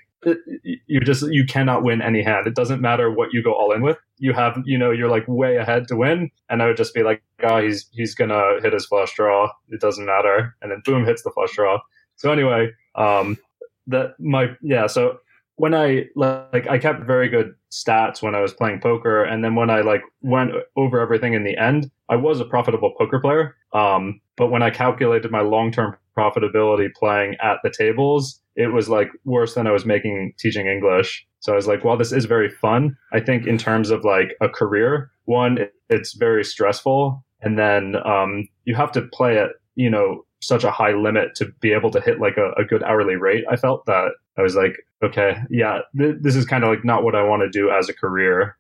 [0.87, 2.47] you just you cannot win any hand.
[2.47, 3.97] It doesn't matter what you go all in with.
[4.19, 7.03] You have you know you're like way ahead to win, and I would just be
[7.03, 9.51] like, oh, he's he's gonna hit his flush draw.
[9.69, 11.81] It doesn't matter, and then boom hits the flush draw.
[12.17, 13.39] So anyway, um,
[13.87, 14.87] that my yeah.
[14.89, 15.21] So
[15.57, 19.55] when I like I kept very good stats when I was playing poker, and then
[19.55, 23.57] when I like went over everything in the end, I was a profitable poker player.
[23.73, 28.89] Um, but when I calculated my long term profitability playing at the tables, it was
[28.89, 31.27] like worse than I was making teaching English.
[31.41, 32.97] So I was like, well, this is very fun.
[33.13, 37.25] I think in terms of like a career, one, it's very stressful.
[37.41, 41.47] And then um, you have to play at, you know, such a high limit to
[41.61, 43.45] be able to hit like a, a good hourly rate.
[43.51, 47.05] I felt that I was like, okay, yeah, th- this is kind of like not
[47.05, 48.57] what I want to do as a career.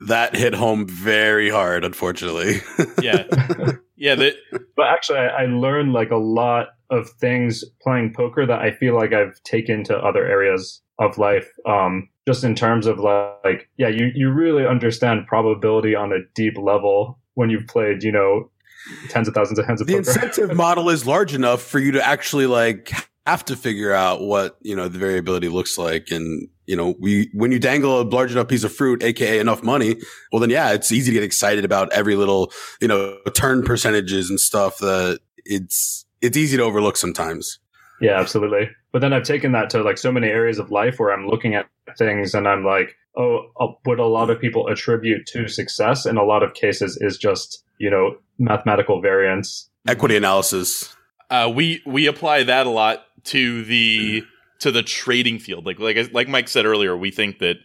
[0.00, 2.60] That hit home very hard, unfortunately.
[3.00, 3.24] yeah,
[3.96, 4.14] yeah.
[4.14, 4.34] That
[4.76, 8.94] But actually, I, I learned like a lot of things playing poker that I feel
[8.94, 11.48] like I've taken to other areas of life.
[11.66, 16.56] Um, just in terms of like, yeah, you, you really understand probability on a deep
[16.58, 18.50] level when you've played, you know,
[19.08, 20.10] tens of thousands of hands of the poker.
[20.10, 22.90] incentive model is large enough for you to actually like
[23.26, 27.30] have to figure out what you know the variability looks like and you know we
[27.32, 29.96] when you dangle a large enough piece of fruit aka enough money
[30.32, 34.30] well then yeah it's easy to get excited about every little you know turn percentages
[34.30, 37.58] and stuff that it's it's easy to overlook sometimes
[38.00, 38.68] Yeah, absolutely.
[38.92, 41.54] But then I've taken that to like so many areas of life where I'm looking
[41.54, 46.06] at things and I'm like, oh, uh, what a lot of people attribute to success
[46.06, 50.94] in a lot of cases is just you know mathematical variance, equity analysis.
[51.30, 54.24] Uh, we we apply that a lot to the
[54.60, 55.66] to the trading field.
[55.66, 57.56] Like like like Mike said earlier, we think that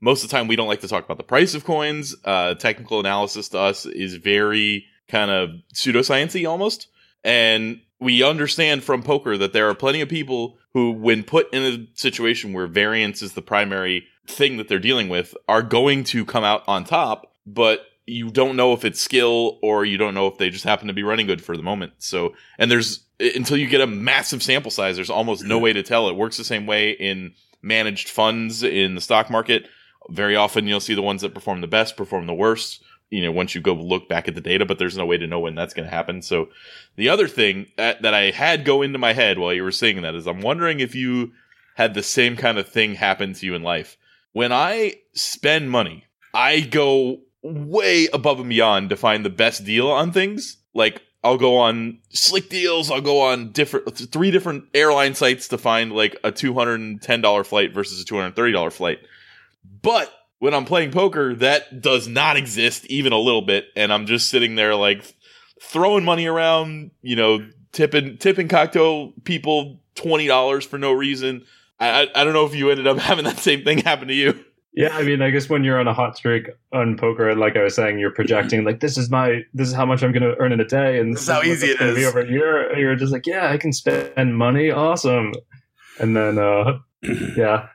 [0.00, 2.14] most of the time we don't like to talk about the price of coins.
[2.24, 6.88] Uh, technical analysis to us is very kind of pseudosciency almost,
[7.24, 11.62] and we understand from poker that there are plenty of people who, when put in
[11.62, 16.24] a situation where variance is the primary thing that they're dealing with, are going to
[16.24, 20.26] come out on top, but you don't know if it's skill or you don't know
[20.26, 21.92] if they just happen to be running good for the moment.
[21.98, 25.82] So, and there's until you get a massive sample size, there's almost no way to
[25.82, 26.08] tell.
[26.08, 29.66] It works the same way in managed funds in the stock market.
[30.08, 33.30] Very often you'll see the ones that perform the best perform the worst you know,
[33.30, 35.54] once you go look back at the data, but there's no way to know when
[35.54, 36.22] that's going to happen.
[36.22, 36.48] So
[36.96, 40.02] the other thing that, that I had go into my head while you were saying
[40.02, 41.32] that is I'm wondering if you
[41.76, 43.96] had the same kind of thing happen to you in life.
[44.32, 49.90] When I spend money, I go way above and beyond to find the best deal
[49.90, 50.58] on things.
[50.74, 52.90] Like I'll go on slick deals.
[52.90, 58.00] I'll go on different, three different airline sites to find like a $210 flight versus
[58.00, 59.00] a $230 flight.
[59.82, 63.66] But when I'm playing poker, that does not exist even a little bit.
[63.74, 65.02] And I'm just sitting there like
[65.60, 71.44] throwing money around, you know, tipping, tipping cocktail people $20 for no reason.
[71.80, 74.14] I, I, I don't know if you ended up having that same thing happen to
[74.14, 74.44] you.
[74.72, 77.62] Yeah, I mean, I guess when you're on a hot streak on poker, like I
[77.62, 80.38] was saying, you're projecting like this is my this is how much I'm going to
[80.38, 81.96] earn in a day, and this is how easy it is.
[81.96, 85.32] Be over a year, you're just like, yeah, I can spend money, awesome.
[85.98, 86.78] And then, uh,
[87.36, 87.68] yeah,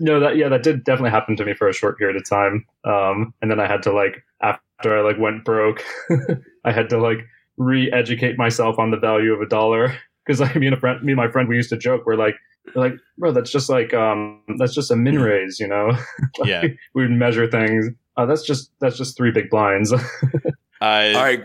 [0.00, 2.66] no, that yeah, that did definitely happen to me for a short period of time.
[2.84, 5.84] Um, and then I had to like after I like went broke,
[6.64, 7.18] I had to like
[7.56, 11.16] re-educate myself on the value of a dollar because I mean, a friend, me and
[11.16, 12.36] my friend, we used to joke, we're like,
[12.74, 15.88] we're like, bro, that's just like um, that's just a min raise, you know?
[16.38, 17.88] like, yeah, we'd measure things.
[18.16, 19.92] Uh, that's just that's just three big blinds.
[19.92, 19.98] uh,
[20.80, 21.44] All right.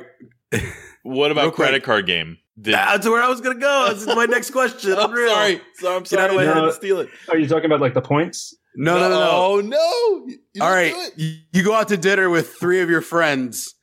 [1.04, 2.38] What about credit card game?
[2.62, 3.88] Did, That's where I was gonna go.
[3.94, 4.94] This is my next question.
[4.94, 5.30] I'm Unreal.
[5.30, 5.62] sorry.
[5.76, 6.38] So I'm sorry.
[6.38, 7.10] Get out of steal it.
[7.30, 8.56] Are you talking about like the points?
[8.76, 9.30] No, no, no, no.
[9.32, 10.34] Oh no!
[10.54, 13.74] You All right, you go out to dinner with three of your friends,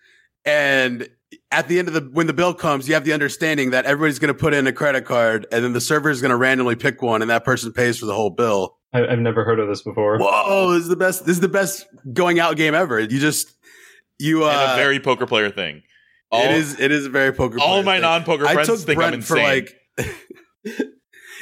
[0.44, 1.09] and
[1.50, 4.18] at the end of the when the bill comes, you have the understanding that everybody's
[4.18, 6.76] going to put in a credit card, and then the server is going to randomly
[6.76, 8.76] pick one, and that person pays for the whole bill.
[8.92, 10.18] I, have never heard of this before.
[10.18, 10.72] Whoa!
[10.72, 11.26] This is the best.
[11.26, 12.98] This is the best going out game ever.
[12.98, 13.52] You just
[14.18, 15.82] you uh, and a very poker player thing.
[16.30, 16.80] All, it is.
[16.80, 17.59] It is a very poker.
[17.61, 19.74] All my non poker friends I took think Brent I'm for like.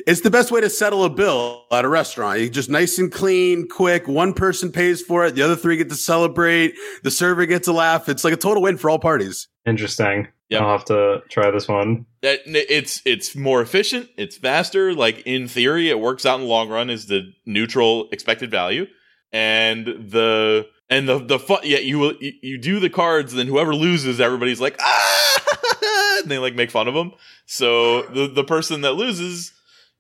[0.07, 2.41] it's the best way to settle a bill at a restaurant.
[2.41, 4.09] You just nice and clean, quick.
[4.09, 5.35] One person pays for it.
[5.35, 6.75] The other three get to celebrate.
[7.03, 8.09] The server gets a laugh.
[8.09, 9.49] It's like a total win for all parties.
[9.67, 10.29] Interesting.
[10.51, 12.07] Yeah, I'll have to try this one.
[12.23, 14.11] That it's it's more efficient.
[14.17, 14.95] It's faster.
[14.95, 16.91] Like in theory, it works out in the long run.
[16.91, 18.87] Is the neutral expected value,
[19.33, 23.47] and the and the the fun, yeah, you you, you do the cards, and then
[23.47, 27.13] whoever loses, everybody's like ah, and they like make fun of them.
[27.47, 29.54] So the the person that loses,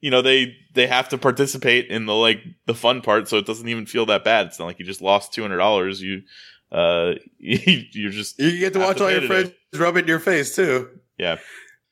[0.05, 3.47] you know, they they have to participate in the like the fun part, so it
[3.47, 4.49] doesn't even feel that bad.
[4.49, 6.03] It's not like you just lost two hundred dollars.
[6.03, 6.21] You
[6.71, 10.09] uh, you, are just you get to watch to all your friends rub it in
[10.09, 10.90] your face too.
[11.17, 11.38] Yeah.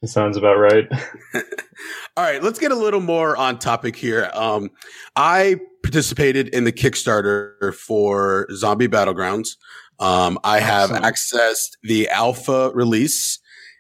[0.03, 0.87] It sounds about right.
[2.17, 4.31] All right, let's get a little more on topic here.
[4.35, 4.71] Um,
[5.17, 9.57] I participated in the Kickstarter for Zombie Battlegrounds.
[10.01, 13.39] Um, I have accessed the alpha release,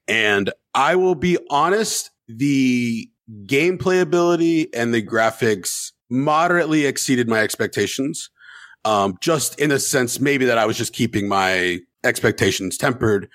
[0.09, 3.11] and I will be honest, the
[3.45, 8.31] gameplay ability and the graphics moderately exceeded my expectations.
[8.85, 13.29] Um, just in a sense, maybe that I was just keeping my expectations tempered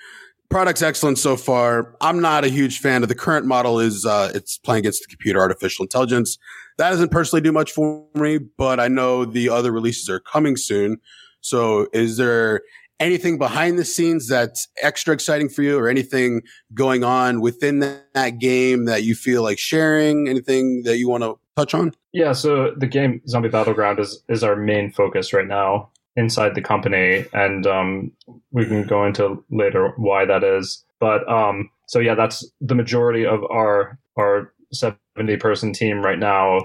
[0.48, 1.94] product's excellent so far.
[2.00, 5.08] I'm not a huge fan of the current model is, uh, it's playing against the
[5.08, 6.38] computer artificial intelligence.
[6.78, 10.56] That doesn't personally do much for me, but I know the other releases are coming
[10.56, 10.98] soon.
[11.40, 12.62] So is there
[13.00, 16.42] anything behind the scenes that's extra exciting for you or anything
[16.74, 17.80] going on within
[18.14, 20.28] that game that you feel like sharing?
[20.28, 21.92] Anything that you want to touch on?
[22.12, 26.62] Yeah, so the game Zombie Battleground is is our main focus right now inside the
[26.62, 28.12] company, and um,
[28.50, 30.84] we can go into later why that is.
[31.00, 36.60] But um, so yeah, that's the majority of our our seventy person team right now.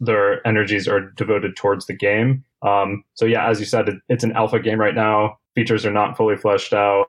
[0.00, 2.44] Their energies are devoted towards the game.
[2.62, 5.38] Um, so yeah, as you said, it, it's an alpha game right now.
[5.60, 7.08] Features are not fully fleshed out.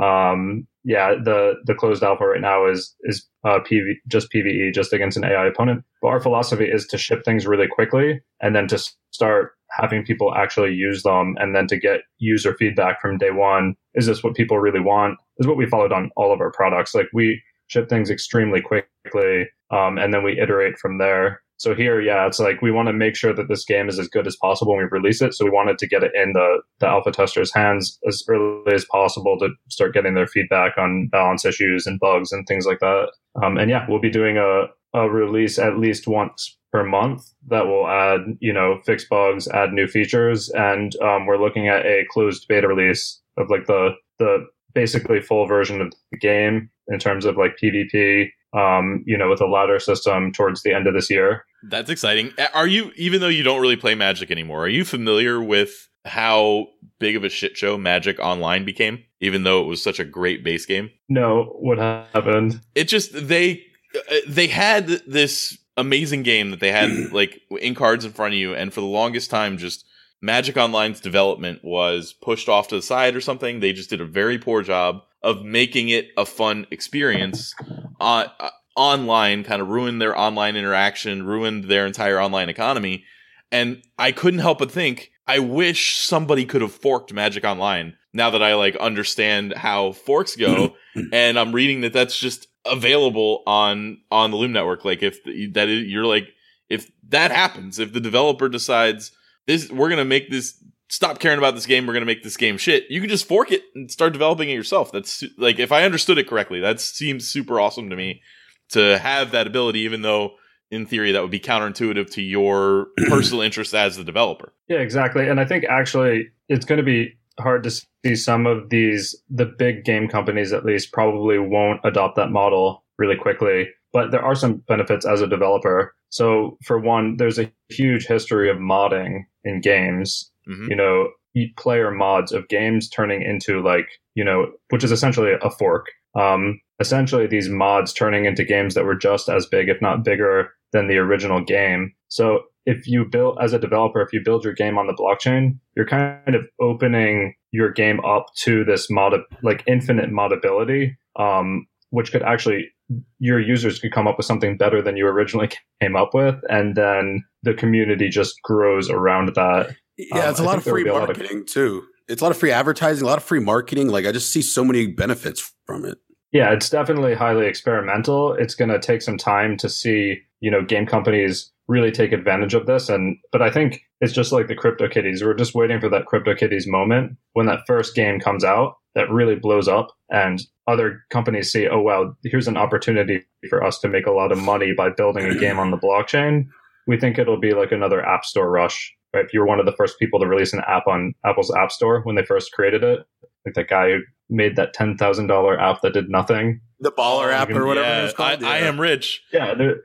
[0.00, 4.92] Um, yeah, the the closed alpha right now is is uh, PV, just PVE, just
[4.92, 5.82] against an AI opponent.
[6.00, 8.78] But our philosophy is to ship things really quickly and then to
[9.10, 13.74] start having people actually use them and then to get user feedback from day one.
[13.94, 15.18] Is this what people really want?
[15.38, 16.94] Is what we followed on all of our products.
[16.94, 21.42] Like we ship things extremely quickly um, and then we iterate from there.
[21.58, 24.08] So here, yeah, it's like we want to make sure that this game is as
[24.08, 25.34] good as possible when we release it.
[25.34, 28.84] So we wanted to get it in the, the alpha testers' hands as early as
[28.84, 33.10] possible to start getting their feedback on balance issues and bugs and things like that.
[33.42, 37.66] Um, and yeah, we'll be doing a, a release at least once per month that
[37.66, 42.04] will add, you know, fix bugs, add new features, and um, we're looking at a
[42.10, 47.24] closed beta release of like the the basically full version of the game in terms
[47.24, 51.10] of like PvP, um, you know, with a ladder system towards the end of this
[51.10, 51.44] year.
[51.62, 52.32] That's exciting.
[52.54, 56.68] Are you, even though you don't really play Magic anymore, are you familiar with how
[56.98, 60.44] big of a shit show Magic Online became, even though it was such a great
[60.44, 60.90] base game?
[61.08, 62.60] No, what happened?
[62.74, 68.04] It just, they, uh, they had this amazing game that they had like in cards
[68.04, 69.84] in front of you, and for the longest time, just
[70.20, 73.60] Magic Online's development was pushed off to the side or something.
[73.60, 77.54] They just did a very poor job of making it a fun experience
[78.00, 83.04] uh, uh, online, kind of ruined their online interaction, ruined their entire online economy.
[83.50, 88.30] And I couldn't help but think, I wish somebody could have forked Magic Online now
[88.30, 90.76] that I like understand how forks go.
[91.12, 94.84] and I'm reading that that's just available on, on the Loom network.
[94.84, 96.28] Like if that is, you're like,
[96.68, 99.12] if that happens, if the developer decides
[99.46, 101.86] this, we're going to make this stop caring about this game.
[101.86, 102.84] We're going to make this game shit.
[102.88, 104.90] You can just fork it and start developing it yourself.
[104.90, 108.22] That's like, if I understood it correctly, that seems super awesome to me
[108.70, 110.32] to have that ability, even though
[110.70, 114.52] in theory that would be counterintuitive to your personal interest as the developer.
[114.68, 115.28] Yeah, exactly.
[115.28, 119.46] And I think actually it's going to be hard to see some of these, the
[119.46, 123.68] big game companies at least probably won't adopt that model really quickly.
[123.92, 125.94] But there are some benefits as a developer.
[126.10, 130.70] So for one, there's a huge history of modding in games mm-hmm.
[130.70, 131.10] you know,
[131.56, 135.86] player mods of games turning into like, you know, which is essentially a fork.
[136.18, 140.50] Um, essentially these mods turning into games that were just as big, if not bigger
[140.72, 141.92] than the original game.
[142.08, 145.58] So if you build as a developer, if you build your game on the blockchain,
[145.74, 152.12] you're kind of opening your game up to this mod, like infinite modability, um, which
[152.12, 152.70] could actually
[153.18, 155.50] your users could come up with something better than you originally
[155.82, 159.74] came up with, and then the community just grows around that.
[159.98, 161.84] Yeah, um, it's a lot of free marketing of- too.
[162.08, 163.88] It's a lot of free advertising, a lot of free marketing.
[163.88, 165.98] Like I just see so many benefits from it.
[166.32, 168.32] Yeah, it's definitely highly experimental.
[168.32, 172.54] It's going to take some time to see, you know, game companies really take advantage
[172.54, 172.88] of this.
[172.88, 175.22] And but I think it's just like the CryptoKitties.
[175.22, 179.36] We're just waiting for that CryptoKitties moment when that first game comes out that really
[179.36, 184.06] blows up, and other companies see, oh wow, here's an opportunity for us to make
[184.06, 186.46] a lot of money by building a game on the blockchain.
[186.86, 188.92] We think it'll be like another app store rush?
[189.20, 191.72] If you were one of the first people to release an app on Apple's App
[191.72, 193.00] Store when they first created it,
[193.44, 197.32] like that guy who made that ten thousand dollar app that did nothing, the baller
[197.32, 198.42] app or whatever yeah, it's called.
[198.42, 198.64] I, yeah.
[198.64, 199.22] I am rich.
[199.32, 199.76] Yeah, there,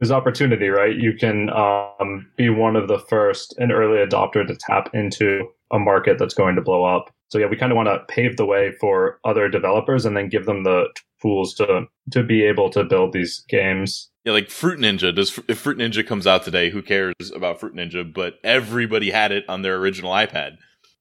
[0.00, 0.94] there's opportunity, right?
[0.94, 5.78] You can um, be one of the first and early adopter to tap into a
[5.78, 7.12] market that's going to blow up.
[7.28, 10.28] So yeah, we kind of want to pave the way for other developers and then
[10.28, 10.88] give them the
[11.20, 15.14] tools to to be able to build these games yeah, like Fruit Ninja.
[15.14, 18.12] Does if Fruit Ninja comes out today, who cares about Fruit Ninja?
[18.12, 20.56] But everybody had it on their original iPad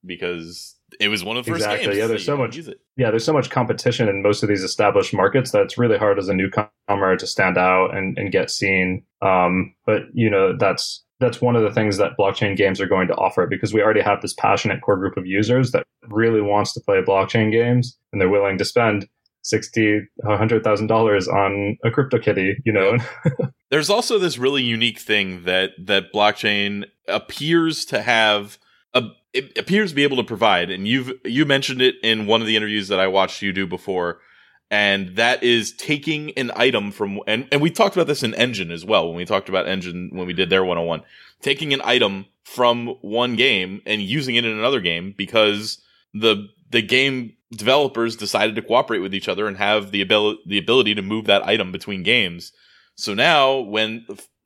[0.06, 1.88] because it was one of the first exactly.
[1.88, 1.98] games.
[1.98, 2.56] Yeah, there's so much.
[2.98, 6.20] Yeah, there's so much competition in most of these established markets that it's really hard
[6.20, 9.04] as a newcomer to stand out and, and get seen.
[9.24, 13.08] Um, but you know, that's that's one of the things that blockchain games are going
[13.08, 16.74] to offer because we already have this passionate core group of users that really wants
[16.74, 19.08] to play blockchain games and they're willing to spend
[19.46, 22.98] sixty, a hundred thousand dollars on a crypto kitty, you know.
[23.70, 28.58] There's also this really unique thing that that blockchain appears to have
[28.94, 29.04] a
[29.34, 32.48] it appears to be able to provide, and you've you mentioned it in one of
[32.48, 34.20] the interviews that I watched you do before,
[34.72, 38.72] and that is taking an item from and and we talked about this in Enjin
[38.72, 41.02] as well when we talked about Enjin when we did their 101,
[41.42, 45.82] taking an item from one game and using it in another game because
[46.14, 50.58] the the game developers decided to cooperate with each other and have the ability the
[50.58, 52.52] ability to move that item between games.
[52.96, 54.06] So now when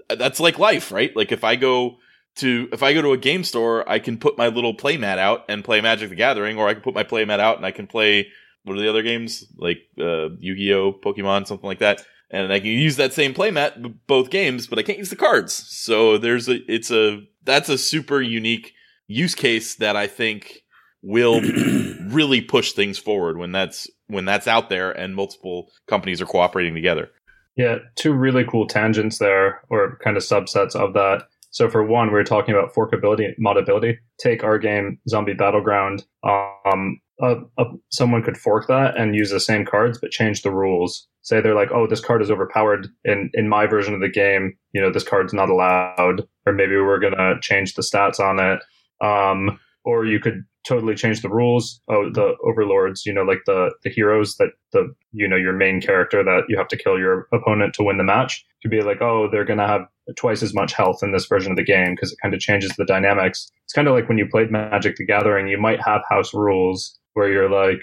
[0.10, 1.15] that's like life, right?
[1.15, 1.98] Like if I go
[2.38, 5.45] to if I go to a game store, I can put my little playmat out
[5.50, 7.88] and play Magic the Gathering, or I can put my playmat out and I can
[7.88, 8.28] play
[8.63, 12.67] what are the other games like uh, Yu-Gi-Oh, Pokemon, something like that, and I can
[12.69, 15.53] use that same playmat both games, but I can't use the cards.
[15.53, 18.74] So there's a it's a that's a super unique
[19.07, 20.64] use case that I think
[21.02, 21.41] will
[22.08, 26.74] really push things forward when that's when that's out there and multiple companies are cooperating
[26.74, 27.10] together.
[27.56, 31.24] Yeah, two really cool tangents there, or kind of subsets of that.
[31.52, 33.97] So for one, we are talking about forkability, modability.
[34.20, 36.06] Take our game Zombie Battleground.
[36.24, 40.52] Um, uh, uh, someone could fork that and use the same cards but change the
[40.52, 41.06] rules.
[41.22, 44.56] Say they're like, oh, this card is overpowered in in my version of the game.
[44.72, 48.62] You know, this card's not allowed, or maybe we're gonna change the stats on it.
[49.06, 51.82] Um, or you could totally change the rules.
[51.89, 55.82] Oh, the overlords, you know, like the the heroes that the you know your main
[55.82, 59.01] character that you have to kill your opponent to win the match could be like,
[59.01, 59.82] oh, they're gonna have
[60.15, 62.72] twice as much health in this version of the game because it kind of changes
[62.78, 63.51] the dynamics.
[63.63, 66.99] It's kind of like when you played Magic the Gathering, you might have house rules
[67.13, 67.82] where you're like,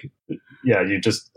[0.65, 1.31] yeah, you just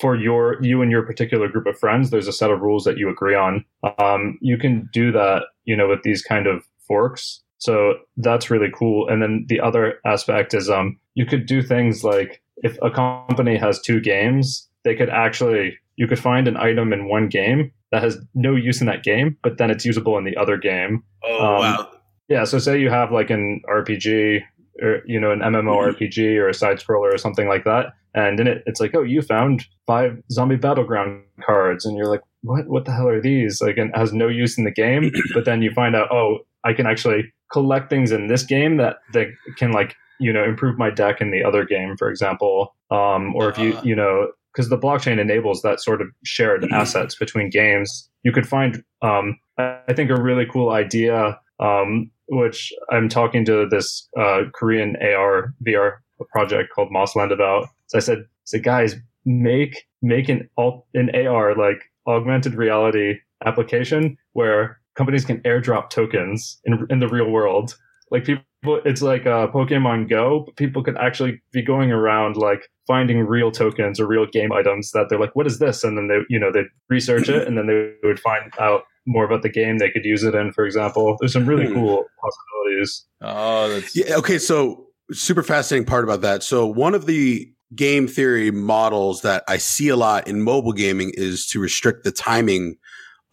[0.00, 2.98] for your you and your particular group of friends, there's a set of rules that
[2.98, 3.64] you agree on.
[3.98, 8.68] Um, you can do that, you know, with these kind of forks so that's really
[8.74, 9.08] cool.
[9.08, 13.56] And then the other aspect is um, you could do things like if a company
[13.56, 18.02] has two games, they could actually you could find an item in one game that
[18.02, 21.02] has no use in that game, but then it's usable in the other game.
[21.22, 21.90] Oh um, wow!
[22.28, 22.44] Yeah.
[22.44, 24.42] So say you have like an RPG
[24.82, 26.42] or you know an MMORPG mm-hmm.
[26.42, 29.22] or a side scroller or something like that, and in it it's like oh you
[29.22, 33.62] found five zombie battleground cards, and you're like what what the hell are these?
[33.62, 36.74] Like it has no use in the game, but then you find out oh I
[36.74, 40.90] can actually collect things in this game that that can like you know improve my
[40.90, 42.74] deck in the other game, for example.
[42.90, 43.82] Um, or if you uh-huh.
[43.84, 48.08] you know because the blockchain enables that sort of shared assets between games.
[48.22, 53.68] You could find, um, I think, a really cool idea, um, which I'm talking to
[53.68, 55.94] this uh, Korean AR VR
[56.30, 57.66] project called Mossland about.
[57.88, 58.94] So I said, so guys,
[59.24, 66.60] make make an alt, an AR like augmented reality application where companies can airdrop tokens
[66.64, 67.76] in in the real world.
[68.10, 72.68] Like people, it's like uh, Pokemon Go, but people could actually be going around like
[72.86, 75.84] finding real tokens or real game items that they're like, what is this?
[75.84, 79.24] And then they, you know, they research it and then they would find out more
[79.24, 80.52] about the game they could use it in.
[80.52, 81.74] For example, there's some really hmm.
[81.74, 83.06] cool possibilities.
[83.20, 84.16] Oh, that's yeah.
[84.16, 86.42] Okay, so super fascinating part about that.
[86.42, 91.12] So one of the game theory models that I see a lot in mobile gaming
[91.14, 92.76] is to restrict the timing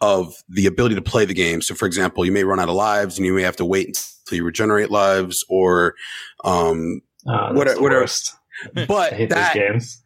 [0.02, 1.62] of the ability to play the game.
[1.62, 3.86] So, for example, you may run out of lives and you may have to wait
[3.86, 5.94] until you regenerate lives or
[6.44, 8.36] um, oh, what, what else.
[8.74, 9.54] But that,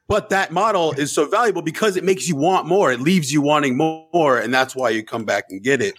[0.07, 2.93] but that model is so valuable because it makes you want more.
[2.93, 5.95] It leaves you wanting more, and that's why you come back and get it.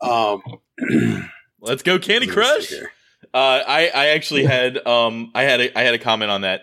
[0.00, 0.42] Um,
[1.60, 2.72] Let's go, Candy Crush.
[2.72, 6.62] Uh, I I actually had um I had a, I had a comment on that.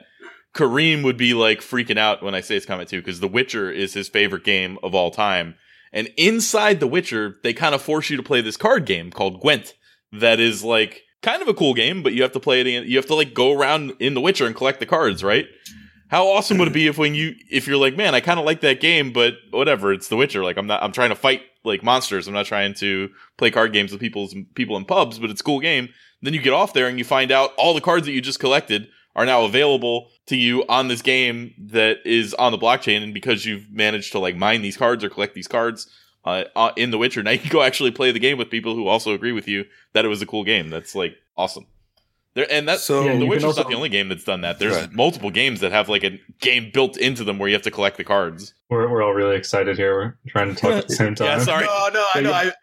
[0.53, 3.71] Kareem would be like freaking out when I say this comment too because The Witcher
[3.71, 5.55] is his favorite game of all time
[5.91, 9.41] and inside The Witcher, they kind of force you to play this card game called
[9.41, 9.73] Gwent
[10.11, 12.87] that is like kind of a cool game, but you have to play it in,
[12.87, 15.45] you have to like go around in The Witcher and collect the cards, right?
[16.09, 18.45] How awesome would it be if when you if you're like, man, I kind of
[18.45, 20.43] like that game, but whatever, it's The Witcher.
[20.43, 22.27] Like I'm not I'm trying to fight like monsters.
[22.27, 25.43] I'm not trying to play card games with people's people in pubs, but it's a
[25.43, 25.89] cool game.
[26.21, 28.39] Then you get off there and you find out all the cards that you just
[28.39, 33.03] collected are now available to you on this game that is on the blockchain.
[33.03, 35.89] And because you've managed to like mine these cards or collect these cards
[36.23, 38.75] uh, uh, in The Witcher, now you can go actually play the game with people
[38.75, 40.69] who also agree with you that it was a cool game.
[40.69, 41.67] That's like awesome.
[42.33, 44.57] There, and that's so yeah, The Witcher's also, not the only game that's done that.
[44.57, 44.93] There's right.
[44.93, 47.97] multiple games that have like a game built into them where you have to collect
[47.97, 48.53] the cards.
[48.69, 49.95] We're, we're all really excited here.
[49.97, 51.27] We're trying to talk at the same time.
[51.27, 51.65] yeah, sorry.
[51.65, 52.31] No, no, I know.
[52.31, 52.53] I,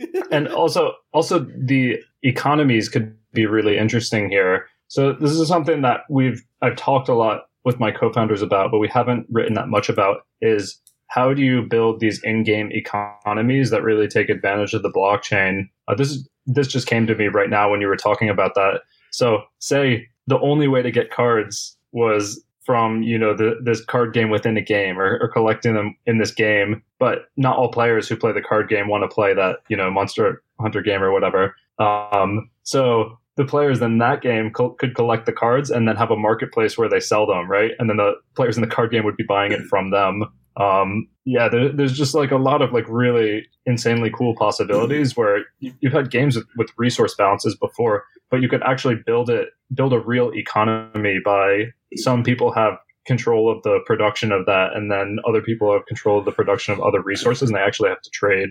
[0.00, 0.22] I...
[0.30, 6.00] and also, also the economies could be really interesting here so this is something that
[6.10, 9.88] we've I've talked a lot with my co-founders about, but we haven't written that much
[9.88, 14.90] about is how do you build these in-game economies that really take advantage of the
[14.90, 15.68] blockchain?
[15.86, 18.56] Uh, this is this just came to me right now when you were talking about
[18.56, 18.80] that.
[19.12, 24.12] So say the only way to get cards was from you know the, this card
[24.12, 28.06] game within a game or, or, collecting them in this game but not all players
[28.06, 31.10] who play the card game want to play that you know monster hunter game or
[31.10, 35.96] whatever um, so the players in that game co- could collect the cards and then
[35.96, 37.72] have a marketplace where they sell them, right?
[37.78, 40.24] And then the players in the card game would be buying it from them.
[40.56, 45.44] Um, yeah, there, there's just like a lot of like really insanely cool possibilities where
[45.60, 49.48] you, have had games with, with resource balances before, but you could actually build it,
[49.72, 51.66] build a real economy by
[51.96, 52.74] some people have
[53.06, 56.74] control of the production of that, and then other people have control of the production
[56.74, 58.50] of other resources, and they actually have to trade.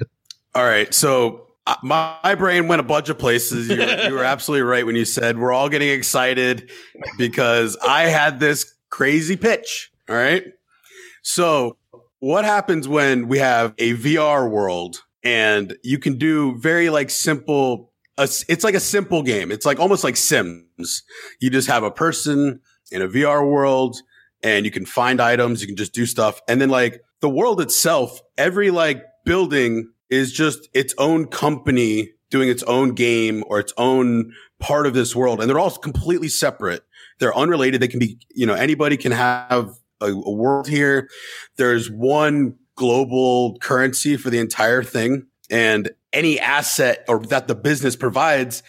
[0.56, 1.49] All right, so
[1.84, 3.70] my brain went a bunch of places.
[3.70, 6.70] You were, you were, absolutely right when you said we're all getting excited
[7.18, 9.92] because I had this crazy pitch.
[10.10, 10.44] All right.
[11.22, 11.78] So,
[12.20, 17.92] what happens when we have a VR world and you can do very like simple,
[18.18, 19.52] it's like a simple game.
[19.52, 21.04] It's like almost like Sims.
[21.40, 22.60] You just have a person
[22.92, 23.98] in a VR world
[24.44, 26.42] and you can find items, you can just do stuff.
[26.48, 32.50] And then like the world itself, every like building is just its own company doing
[32.50, 35.40] its own game or its own part of this world.
[35.40, 36.84] And they're all completely separate.
[37.20, 37.82] They're unrelated.
[37.82, 41.10] They can be, you know, anybody can have a, a world here.
[41.58, 45.28] There's one global currency for the entire thing.
[45.50, 48.64] And any asset or that the business provides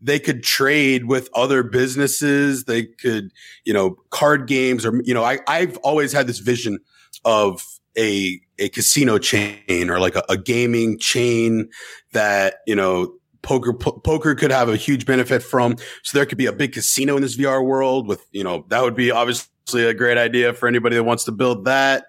[0.00, 2.64] they could trade with other businesses.
[2.64, 3.30] They could,
[3.64, 6.78] you know, card games or, you know, I, I've always had this vision
[7.24, 7.62] of
[7.98, 11.68] a, a casino chain or like a, a gaming chain
[12.12, 15.76] that, you know, poker, po- poker could have a huge benefit from.
[16.02, 18.82] So there could be a big casino in this VR world with, you know, that
[18.82, 22.04] would be obviously a great idea for anybody that wants to build that.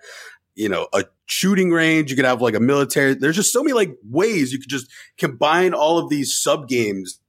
[0.55, 2.09] You know, a shooting range.
[2.09, 3.13] You could have like a military.
[3.13, 7.19] There's just so many like ways you could just combine all of these sub games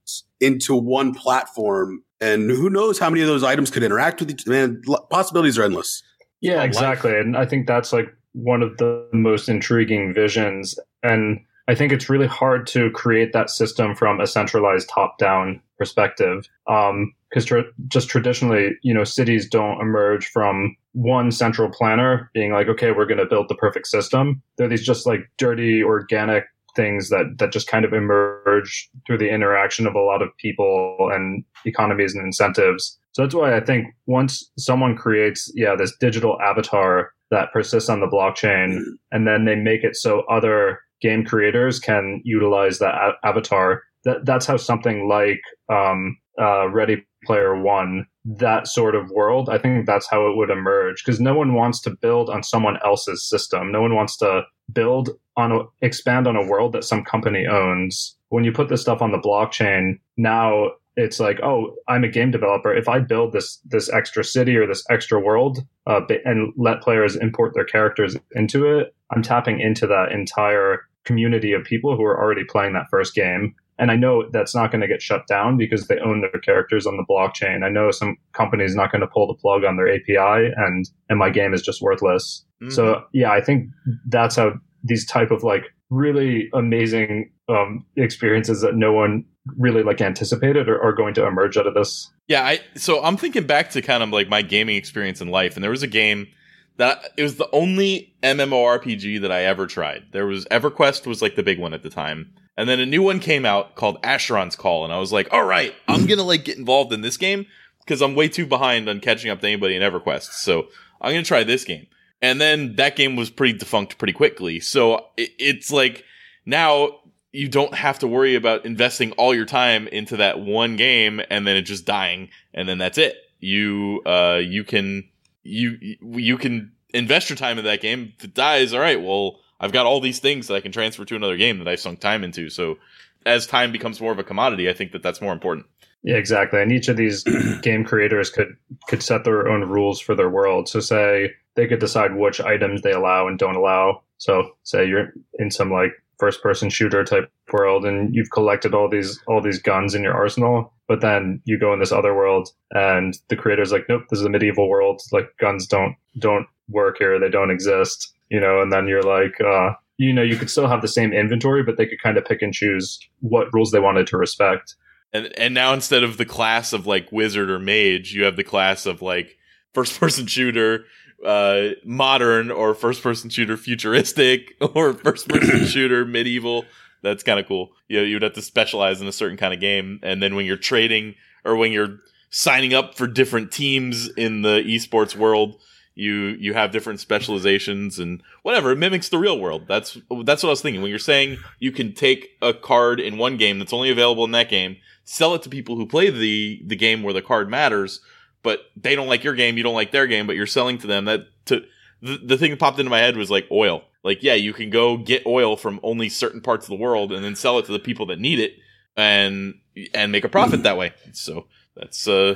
[0.41, 2.03] into one platform.
[2.21, 4.69] And who knows how many of those items could interact with each other?
[4.69, 4.83] man.
[5.11, 6.03] Possibilities are endless.
[6.41, 7.17] Yeah, exactly.
[7.17, 10.79] And I think that's like one of the most intriguing visions.
[11.03, 15.61] And I think it's really hard to create that system from a centralized top down
[15.79, 16.49] perspective.
[16.69, 22.53] Um, because tra- just traditionally, you know, cities don't emerge from one central planner being
[22.53, 24.43] like, okay, we're going to build the perfect system.
[24.59, 26.45] They're these just like dirty, organic
[26.77, 31.11] things that that just kind of emerge through the interaction of a lot of people
[31.13, 32.99] and economies and incentives.
[33.13, 37.99] So that's why I think once someone creates, yeah, this digital avatar that persists on
[37.99, 43.27] the blockchain, and then they make it so other game creators can utilize that a-
[43.27, 43.83] avatar.
[44.05, 45.41] That that's how something like
[45.73, 50.51] um, uh, Ready Player One, that sort of world, I think that's how it would
[50.51, 51.05] emerge.
[51.05, 53.73] Because no one wants to build on someone else's system.
[53.73, 58.17] No one wants to build on a, expand on a world that some company owns.
[58.29, 62.31] When you put this stuff on the blockchain, now it's like, oh, I'm a game
[62.31, 62.75] developer.
[62.75, 67.17] If I build this this extra city or this extra world uh, and let players
[67.17, 72.21] import their characters into it, I'm tapping into that entire community of people who are
[72.21, 73.55] already playing that first game.
[73.79, 76.87] And I know that's not going to get shut down because they own their characters
[76.87, 77.65] on the blockchain.
[77.65, 81.19] I know some companies not going to pull the plug on their API and and
[81.19, 82.45] my game is just worthless.
[82.63, 82.71] Mm-hmm.
[82.71, 83.69] So yeah, I think
[84.07, 84.53] that's how
[84.85, 89.25] these type of like really amazing um, experiences that no one
[89.57, 92.11] really like anticipated or are going to emerge out of this.
[92.29, 95.57] Yeah, I so I'm thinking back to kind of like my gaming experience in life,
[95.57, 96.29] and there was a game
[96.77, 100.05] that it was the only MMORPG that I ever tried.
[100.13, 102.33] There was EverQuest was like the big one at the time.
[102.57, 105.45] And then a new one came out called Asheron's Call, and I was like, all
[105.45, 107.47] right, I'm gonna like get involved in this game
[107.81, 110.33] because I'm way too behind on catching up to anybody in EverQuest.
[110.33, 110.69] So
[111.01, 111.87] I'm gonna try this game.
[112.21, 114.61] And then that game was pretty defunct pretty quickly.
[114.61, 116.05] So it's like
[116.47, 117.01] now
[117.33, 121.47] you don't have to worry about investing all your time into that one game and
[121.47, 123.17] then it just dying and then that's it.
[123.41, 125.09] You uh you can
[125.43, 128.13] you you can invest your time in that game.
[128.19, 131.05] If it dies, all right, well, I've got all these things that I can transfer
[131.05, 132.51] to another game that I've sunk time into.
[132.51, 132.79] So
[133.25, 135.67] as time becomes more of a commodity, I think that that's more important.
[136.03, 136.61] Yeah, exactly.
[136.61, 137.23] And each of these
[137.63, 138.57] game creators could
[138.89, 140.69] could set their own rules for their world.
[140.69, 144.03] So say they could decide which items they allow and don't allow.
[144.19, 145.93] So say you're in some like
[146.23, 150.15] first person shooter type world and you've collected all these all these guns in your
[150.15, 154.21] arsenal, but then you go in this other world and the creator's like, Nope, this
[154.21, 155.03] is a medieval world.
[155.11, 158.15] Like guns don't don't work here, they don't exist.
[158.29, 161.13] You know, and then you're like, uh, you know, you could still have the same
[161.13, 164.77] inventory, but they could kind of pick and choose what rules they wanted to respect.
[165.13, 168.45] And and now instead of the class of like wizard or mage, you have the
[168.45, 169.39] class of like
[169.75, 170.85] first person shooter,
[171.25, 176.65] uh, modern or first person shooter futuristic or first person shooter medieval.
[177.03, 177.73] That's kind of cool.
[177.89, 179.99] You know, you'd have to specialize in a certain kind of game.
[180.03, 181.99] And then when you're trading or when you're
[182.31, 185.61] signing up for different teams in the esports world,
[185.95, 190.49] you you have different specializations and whatever it mimics the real world that's that's what
[190.49, 193.73] i was thinking when you're saying you can take a card in one game that's
[193.73, 197.13] only available in that game sell it to people who play the the game where
[197.13, 198.01] the card matters
[198.43, 200.87] but they don't like your game, you don't like their game, but you're selling to
[200.87, 201.05] them.
[201.05, 201.65] That to
[202.01, 203.83] the, the thing that popped into my head was like oil.
[204.05, 207.25] Like, yeah, you can go get oil from only certain parts of the world and
[207.25, 208.55] then sell it to the people that need it
[208.97, 209.55] and
[209.95, 210.93] and make a profit that way.
[211.13, 212.35] So that's uh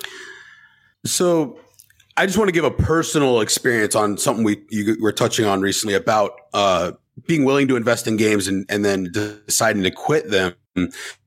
[1.05, 1.59] so
[2.17, 5.61] I just want to give a personal experience on something we you were touching on
[5.61, 6.93] recently about uh
[7.27, 10.55] being willing to invest in games and, and then deciding to quit them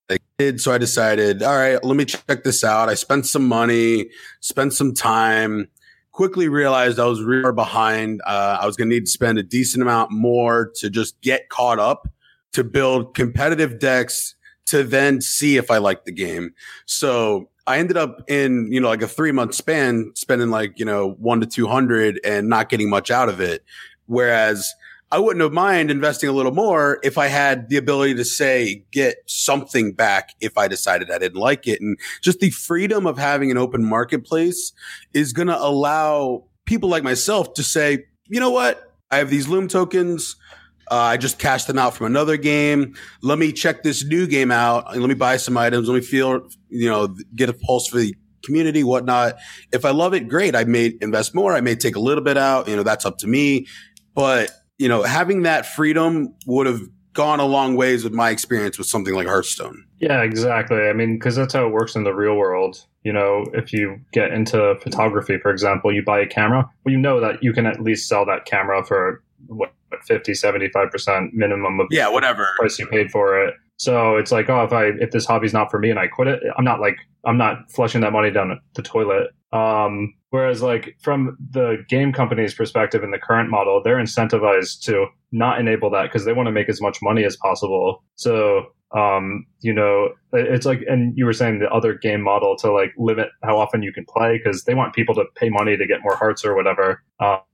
[0.09, 0.61] I did.
[0.61, 2.89] So I decided, all right, let me check this out.
[2.89, 5.69] I spent some money, spent some time,
[6.11, 8.21] quickly realized I was really behind.
[8.25, 11.49] Uh, I was going to need to spend a decent amount more to just get
[11.49, 12.07] caught up
[12.53, 14.35] to build competitive decks
[14.65, 16.53] to then see if I liked the game.
[16.85, 20.85] So I ended up in, you know, like a three month span, spending like, you
[20.85, 23.63] know, one to 200 and not getting much out of it.
[24.07, 24.73] Whereas
[25.11, 28.85] I wouldn't have mind investing a little more if I had the ability to say,
[28.91, 31.81] get something back if I decided I didn't like it.
[31.81, 34.71] And just the freedom of having an open marketplace
[35.13, 38.93] is going to allow people like myself to say, you know what?
[39.09, 40.35] I have these Loom tokens.
[40.91, 42.95] Uh, I just cashed them out from another game.
[43.21, 45.87] Let me check this new game out let me buy some items.
[45.87, 49.35] Let me feel, you know, get a pulse for the community, whatnot.
[49.71, 50.55] If I love it, great.
[50.55, 51.53] I may invest more.
[51.53, 52.67] I may take a little bit out.
[52.67, 53.67] You know, that's up to me.
[54.15, 56.81] But you know, having that freedom would have
[57.13, 59.85] gone a long ways with my experience with something like Hearthstone.
[59.99, 60.77] Yeah, exactly.
[60.77, 62.85] I mean, because that's how it works in the real world.
[63.03, 66.97] You know, if you get into photography, for example, you buy a camera, well, you
[66.97, 69.73] know that you can at least sell that camera for what,
[70.05, 73.55] 50, 75% minimum of yeah, whatever price you paid for it.
[73.77, 76.27] So it's like, oh, if I if this hobby's not for me and I quit
[76.27, 79.31] it, I'm not like I'm not flushing that money down the toilet.
[79.51, 85.07] Um, whereas like from the game company's perspective in the current model, they're incentivized to
[85.31, 88.03] not enable that because they want to make as much money as possible.
[88.15, 92.71] So um, you know, it's like, and you were saying the other game model to
[92.71, 95.85] like limit how often you can play because they want people to pay money to
[95.85, 97.03] get more hearts or whatever.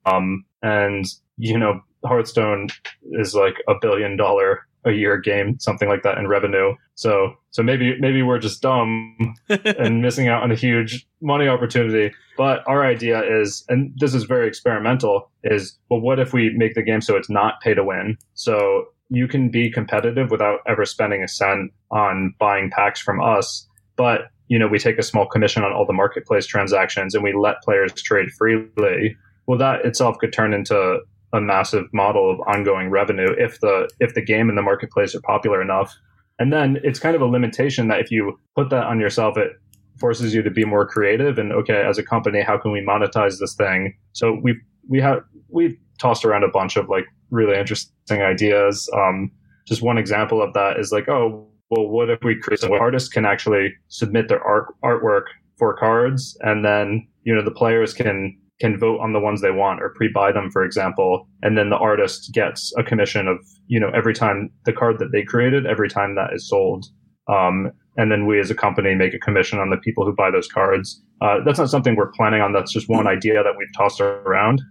[0.05, 1.05] Um, and
[1.37, 2.67] you know, Hearthstone
[3.13, 6.73] is like a billion dollar a year game, something like that in revenue.
[6.95, 12.13] So so maybe maybe we're just dumb and missing out on a huge money opportunity.
[12.37, 16.75] But our idea is, and this is very experimental, is well, what if we make
[16.75, 18.17] the game so it's not pay to win?
[18.33, 23.67] So you can be competitive without ever spending a cent on buying packs from us,
[23.95, 27.33] but you know we take a small commission on all the marketplace transactions and we
[27.33, 29.17] let players trade freely.
[29.47, 30.99] Well, that itself could turn into
[31.35, 35.21] a massive model of ongoing revenue if the if the game and the marketplace are
[35.21, 35.93] popular enough.
[36.39, 39.51] And then it's kind of a limitation that if you put that on yourself, it
[39.99, 43.39] forces you to be more creative and okay, as a company, how can we monetize
[43.39, 43.95] this thing?
[44.13, 45.19] So we we have
[45.49, 48.89] we've tossed around a bunch of like really interesting ideas.
[48.95, 49.31] Um,
[49.65, 53.09] just one example of that is like, oh, well, what if we create so artists
[53.09, 55.23] can actually submit their art artwork
[55.57, 59.51] for cards, and then you know the players can can vote on the ones they
[59.51, 63.37] want or pre-buy them, for example, and then the artist gets a commission of
[63.67, 66.85] you know every time the card that they created, every time that is sold.
[67.27, 70.29] Um, and then we as a company make a commission on the people who buy
[70.29, 71.01] those cards.
[71.21, 72.53] Uh, that's not something we're planning on.
[72.53, 74.61] That's just one idea that we've tossed around.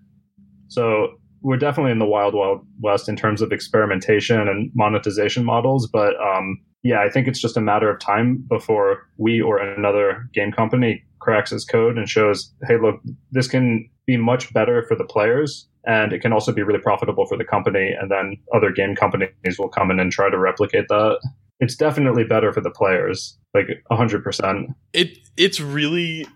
[0.69, 1.09] So
[1.43, 5.89] we're definitely in the wild, wild west in terms of experimentation and monetization models.
[5.91, 10.29] But um, yeah, I think it's just a matter of time before we or another
[10.35, 13.01] game company cracks his code and shows, hey, look,
[13.33, 17.27] this can be much better for the players and it can also be really profitable
[17.27, 17.95] for the company.
[17.99, 21.19] And then other game companies will come in and try to replicate that.
[21.61, 24.75] It's definitely better for the players, like 100%.
[24.93, 26.27] It It's really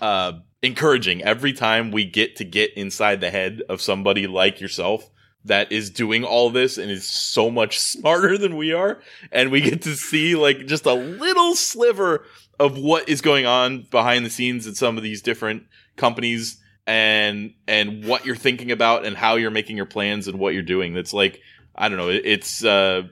[0.00, 0.32] uh,
[0.62, 5.10] encouraging every time we get to get inside the head of somebody like yourself
[5.46, 9.60] that is doing all this and is so much smarter than we are and we
[9.60, 12.24] get to see like just a little sliver
[12.58, 15.64] of what is going on behind the scenes in some of these different
[15.96, 20.54] companies and and what you're thinking about and how you're making your plans and what
[20.54, 21.40] you're doing that's like
[21.74, 23.02] i don't know it's uh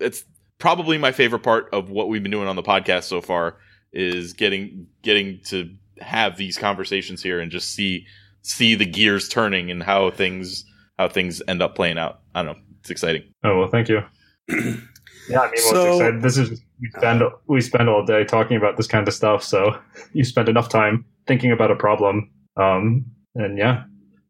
[0.00, 0.24] it's
[0.58, 3.56] probably my favorite part of what we've been doing on the podcast so far
[3.92, 5.70] is getting getting to
[6.00, 8.06] have these conversations here and just see
[8.42, 10.64] see the gears turning and how things
[10.98, 12.20] how things end up playing out.
[12.34, 12.62] I don't know.
[12.80, 13.24] It's exciting.
[13.42, 14.02] Oh well, thank you.
[14.48, 18.86] yeah, I mean, so, this is we spend we spend all day talking about this
[18.86, 19.42] kind of stuff.
[19.42, 19.78] So
[20.12, 23.84] you spend enough time thinking about a problem, um, and yeah,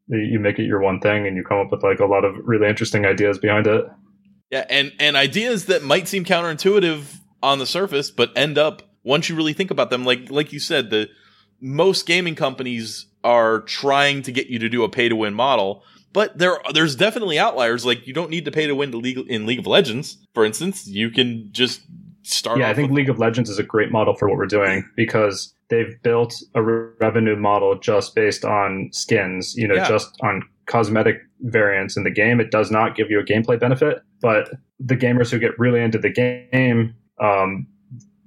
[0.09, 2.35] you make it your one thing, and you come up with like a lot of
[2.45, 3.85] really interesting ideas behind it.
[4.51, 9.29] Yeah, and and ideas that might seem counterintuitive on the surface, but end up once
[9.29, 11.09] you really think about them, like like you said, the
[11.61, 15.83] most gaming companies are trying to get you to do a pay to win model,
[16.13, 17.85] but there there's definitely outliers.
[17.85, 20.45] Like you don't need to pay to win to league, in League of Legends, for
[20.45, 20.87] instance.
[20.87, 21.81] You can just
[22.25, 22.59] start.
[22.59, 25.55] Yeah, I think League of Legends is a great model for what we're doing because
[25.69, 29.55] they've built a revenue model just based on skins.
[29.55, 29.89] You know, yeah.
[29.89, 32.41] just on cosmetic variants in the game.
[32.41, 34.51] It does not give you a gameplay benefit, but
[34.81, 37.67] the gamers who get really into the game um,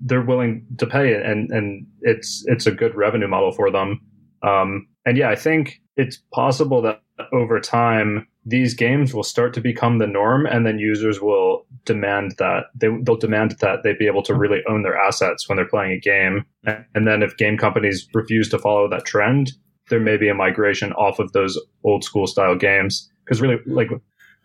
[0.01, 3.99] they're willing to pay it, and and it's it's a good revenue model for them.
[4.43, 7.01] Um, and yeah, I think it's possible that
[7.33, 12.35] over time these games will start to become the norm, and then users will demand
[12.37, 15.67] that they they'll demand that they be able to really own their assets when they're
[15.67, 16.45] playing a game.
[16.63, 19.51] And then if game companies refuse to follow that trend,
[19.89, 23.89] there may be a migration off of those old school style games because really like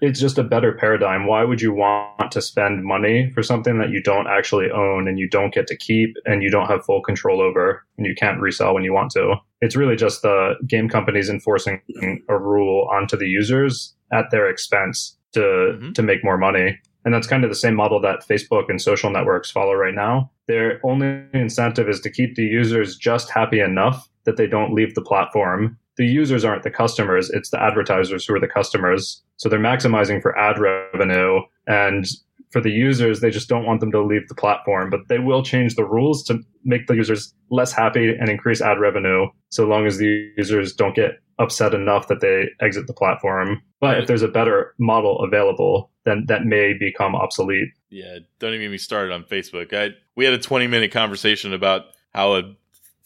[0.02, 1.26] it's just a better paradigm.
[1.26, 5.18] Why would you want to spend money for something that you don't actually own and
[5.18, 8.40] you don't get to keep and you don't have full control over and you can't
[8.40, 9.36] resell when you want to?
[9.60, 11.80] It's really just the game companies enforcing
[12.28, 15.16] a rule onto the users at their expense.
[15.34, 15.40] to
[15.80, 15.94] Mhm.
[15.94, 16.78] to make more money.
[17.06, 20.30] And that's kind of the same model that Facebook and social networks follow right now.
[20.46, 24.94] Their only incentive is to keep the users just happy enough that they don't leave
[24.94, 25.78] the platform.
[25.96, 29.22] The users aren't the customers, it's the advertisers who are the customers.
[29.36, 32.06] So they're maximizing for ad revenue and
[32.52, 35.42] for the users, they just don't want them to leave the platform, but they will
[35.42, 39.86] change the rules to make the users less happy and increase ad revenue so long
[39.86, 43.60] as the users don't get upset enough that they exit the platform.
[43.80, 47.70] But if there's a better model available, then that may become obsolete.
[47.88, 49.72] Yeah, don't even get me started on Facebook.
[49.72, 52.54] I we had a 20 minute conversation about how a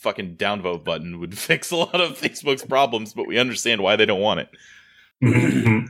[0.07, 4.07] fucking downvote button would fix a lot of Facebook's problems, but we understand why they
[4.07, 4.48] don't want it.
[5.20, 5.88] Mhm.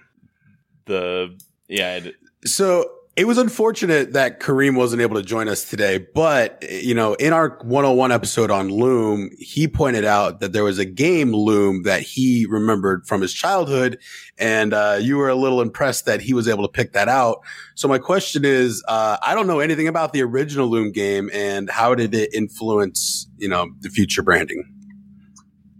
[0.86, 1.36] The
[1.68, 2.14] yeah, it-
[2.46, 7.14] So it was unfortunate that Kareem wasn't able to join us today, but you know,
[7.14, 11.84] in our 101 episode on Loom, he pointed out that there was a game Loom
[11.84, 13.98] that he remembered from his childhood,
[14.36, 17.40] and uh, you were a little impressed that he was able to pick that out.
[17.74, 21.70] So my question is, uh, I don't know anything about the original Loom game, and
[21.70, 24.62] how did it influence, you know, the future branding?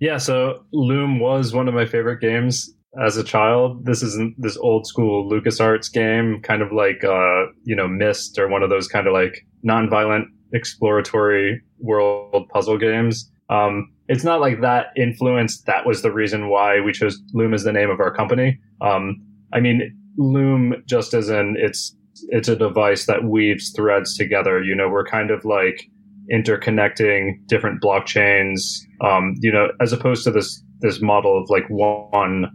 [0.00, 3.84] Yeah, so Loom was one of my favorite games as a child.
[3.84, 8.48] This isn't this old school LucasArts game, kind of like uh, you know, Myst or
[8.48, 13.30] one of those kind of like non-violent exploratory world puzzle games.
[13.50, 17.64] Um, it's not like that influence that was the reason why we chose Loom as
[17.64, 18.58] the name of our company.
[18.80, 19.20] Um,
[19.52, 21.94] I mean, Loom just as in it's
[22.28, 24.62] it's a device that weaves threads together.
[24.62, 25.88] You know, we're kind of like
[26.32, 28.60] interconnecting different blockchains.
[29.00, 32.46] Um, you know, as opposed to this this model of like one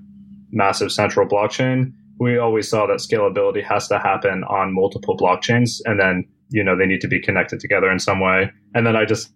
[0.52, 5.99] massive central blockchain, we always saw that scalability has to happen on multiple blockchains, and
[5.99, 8.52] then you know they need to be connected together in some way.
[8.74, 9.34] And then I just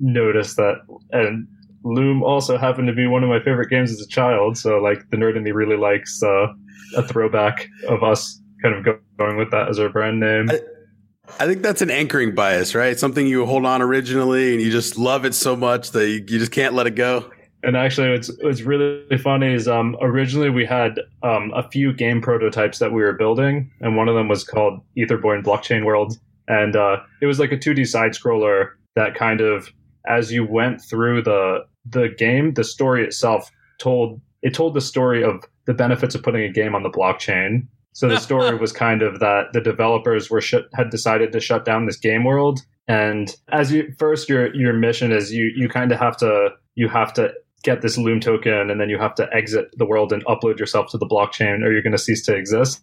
[0.00, 0.76] noticed that,
[1.12, 1.46] and
[1.84, 4.56] Loom also happened to be one of my favorite games as a child.
[4.56, 6.46] So like the nerd in me really likes uh,
[6.96, 10.50] a throwback of us kind of go- going with that as our brand name.
[10.50, 10.60] I-
[11.38, 12.98] I think that's an anchoring bias, right?
[12.98, 16.38] Something you hold on originally and you just love it so much that you, you
[16.38, 17.30] just can't let it go.
[17.64, 22.20] And actually, what's what's really funny is um, originally we had um, a few game
[22.20, 26.74] prototypes that we were building, and one of them was called Etherborn Blockchain World, and
[26.74, 29.72] uh, it was like a 2D side scroller that kind of,
[30.08, 35.22] as you went through the the game, the story itself told it told the story
[35.22, 37.66] of the benefits of putting a game on the blockchain.
[37.92, 41.64] So the story was kind of that the developers were sh- had decided to shut
[41.64, 45.92] down this game world, and as you first your your mission is you you kind
[45.92, 47.32] of have to you have to
[47.62, 50.90] get this Loom token, and then you have to exit the world and upload yourself
[50.90, 52.82] to the blockchain, or you're going to cease to exist.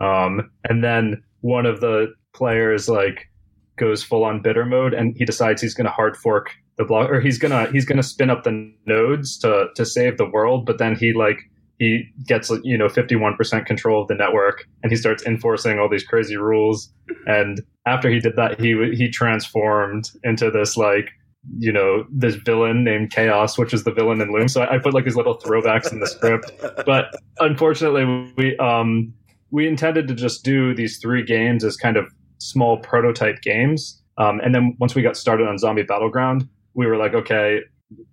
[0.00, 3.28] Um, and then one of the players like
[3.76, 7.10] goes full on bitter mode, and he decides he's going to hard fork the block,
[7.10, 10.64] or he's gonna he's gonna spin up the nodes to to save the world.
[10.64, 11.38] But then he like
[11.78, 16.04] he gets you know 51% control of the network, and he starts enforcing all these
[16.04, 16.92] crazy rules.
[17.26, 21.10] And after he did that, he he transformed into this like
[21.58, 24.48] you know this villain named Chaos, which is the villain in Loom.
[24.48, 26.50] So I, put like these little throwbacks in the script,
[26.84, 27.06] but
[27.38, 29.12] unfortunately we um
[29.50, 32.06] we intended to just do these three games as kind of
[32.38, 34.02] small prototype games.
[34.18, 37.60] Um, and then once we got started on Zombie Battleground, we were like, okay,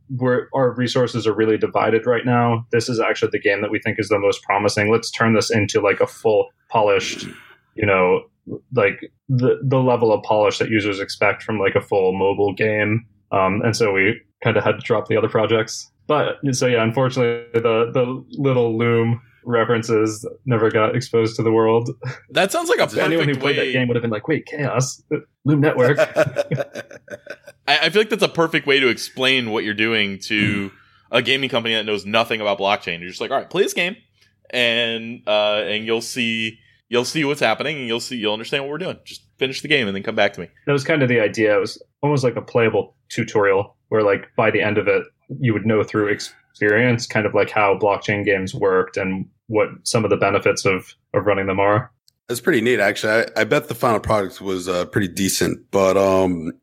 [0.10, 2.66] we're our resources are really divided right now.
[2.72, 4.92] This is actually the game that we think is the most promising.
[4.92, 7.28] Let's turn this into like a full polished,
[7.76, 8.22] you know,
[8.74, 13.06] like the the level of polish that users expect from like a full mobile game.
[13.32, 15.92] Um, and so we kind of had to drop the other projects.
[16.08, 21.90] But so yeah, unfortunately, the the little Loom references never got exposed to the world.
[22.32, 24.46] that sounds like a So anyone who played that game would have been like, "Wait,
[24.46, 25.02] Chaos,
[25.46, 25.98] Loom Network."
[27.68, 30.72] I, I feel like that's a perfect way to explain what you're doing to
[31.12, 33.00] a gaming company that knows nothing about blockchain.
[33.00, 33.96] You're just like, all right, play this game,
[34.52, 36.60] and uh, and you'll see
[36.90, 39.00] you'll see what's happening, and you'll see you'll understand what we're doing.
[39.06, 40.48] Just finish the game and then come back to me.
[40.66, 41.56] that was kind of the idea.
[41.56, 45.04] It was almost like a playable tutorial where like by the end of it
[45.40, 50.04] you would know through experience kind of like how blockchain games worked and what some
[50.04, 51.92] of the benefits of of running them are.
[52.28, 53.14] That's pretty neat, actually.
[53.14, 55.70] I, I bet the final product was uh, pretty decent.
[55.70, 56.54] But um,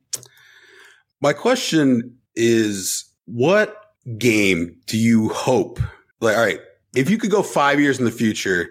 [1.20, 3.77] my question is, what
[4.18, 5.79] game do you hope?
[6.20, 6.61] Like, all right,
[6.97, 8.70] if you could go five years in the future,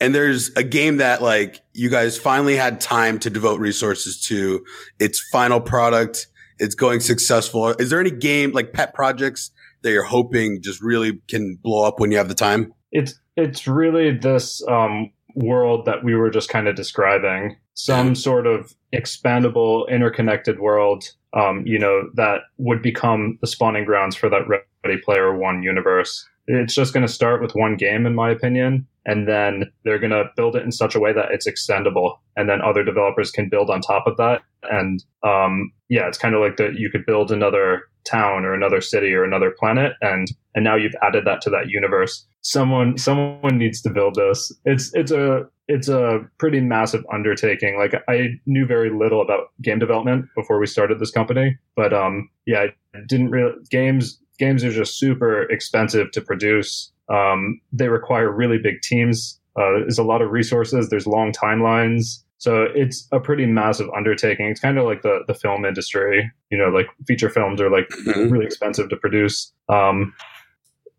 [0.00, 4.64] and there's a game that like you guys finally had time to devote resources to,
[4.98, 6.26] its final product,
[6.58, 7.68] it's going successful.
[7.70, 9.50] Is there any game like pet projects
[9.82, 12.72] that you're hoping just really can blow up when you have the time?
[12.92, 18.46] It's it's really this um, world that we were just kind of describing, some sort
[18.46, 24.48] of expandable, interconnected world um, you know, that would become the spawning grounds for that
[24.48, 26.26] Ready Player One universe.
[26.46, 30.10] It's just going to start with one game, in my opinion, and then they're going
[30.10, 33.48] to build it in such a way that it's extendable, and then other developers can
[33.48, 34.42] build on top of that.
[34.70, 38.80] And um, yeah, it's kind of like that you could build another town or another
[38.80, 42.26] city or another planet, and and now you've added that to that universe.
[42.42, 44.52] Someone someone needs to build this.
[44.64, 47.76] It's it's a it's a pretty massive undertaking.
[47.76, 52.30] Like I knew very little about game development before we started this company, but um,
[52.46, 56.92] yeah, I didn't really games games are just super expensive to produce.
[57.08, 59.40] Um, they require really big teams.
[59.58, 60.88] Uh, there's a lot of resources.
[60.90, 62.22] There's long timelines.
[62.38, 64.46] So it's a pretty massive undertaking.
[64.46, 67.88] It's kind of like the, the film industry, you know, like feature films are like
[68.06, 68.30] Mhm.
[68.30, 69.52] really expensive to produce.
[69.70, 70.12] Um,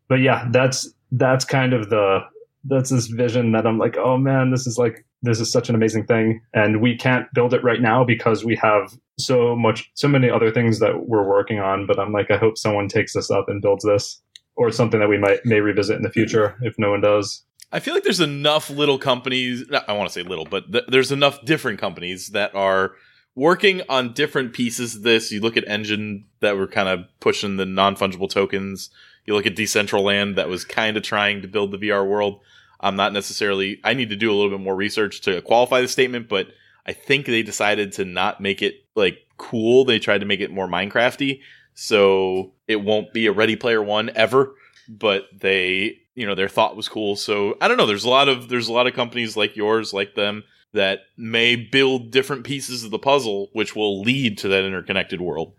[0.10, 2.22] but yeah, that's, that's kind of the,
[2.64, 5.76] that's this vision that I'm like, oh man, this is like, this is such an
[5.76, 6.42] amazing thing.
[6.54, 10.52] And we can't build it right now because we have so much, so many other
[10.52, 11.88] things that we're working on.
[11.88, 14.22] But I'm like, I hope someone takes this up and builds this
[14.56, 17.44] or something that we might, may revisit in the future if no one does.
[17.72, 19.66] I feel like there's enough little companies.
[19.88, 22.94] I want to say little, but th- there's enough different companies that are
[23.36, 25.32] working on different pieces of this.
[25.32, 28.90] You look at Enjin that were kind of pushing the non fungible tokens.
[29.26, 32.40] You look at Decentraland that was kind of trying to build the VR world.
[32.80, 33.80] I'm not necessarily.
[33.84, 36.48] I need to do a little bit more research to qualify the statement, but
[36.86, 39.86] I think they decided to not make it like cool.
[39.86, 41.42] They tried to make it more Minecrafty,
[41.74, 44.56] so it won't be a Ready Player One ever.
[44.90, 47.16] But they, you know, their thought was cool.
[47.16, 47.86] So I don't know.
[47.86, 51.56] There's a lot of there's a lot of companies like yours, like them, that may
[51.56, 55.54] build different pieces of the puzzle, which will lead to that interconnected world.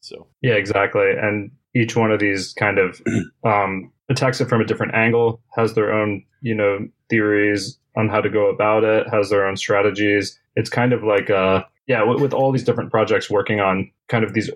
[0.00, 1.10] So Yeah, exactly.
[1.10, 3.00] And each one of these kind of
[3.44, 8.20] um, attacks it from a different angle, has their own, you know, theories on how
[8.20, 10.38] to go about it, has their own strategies.
[10.54, 14.24] It's kind of like, uh, yeah, with, with all these different projects working on kind
[14.24, 14.50] of these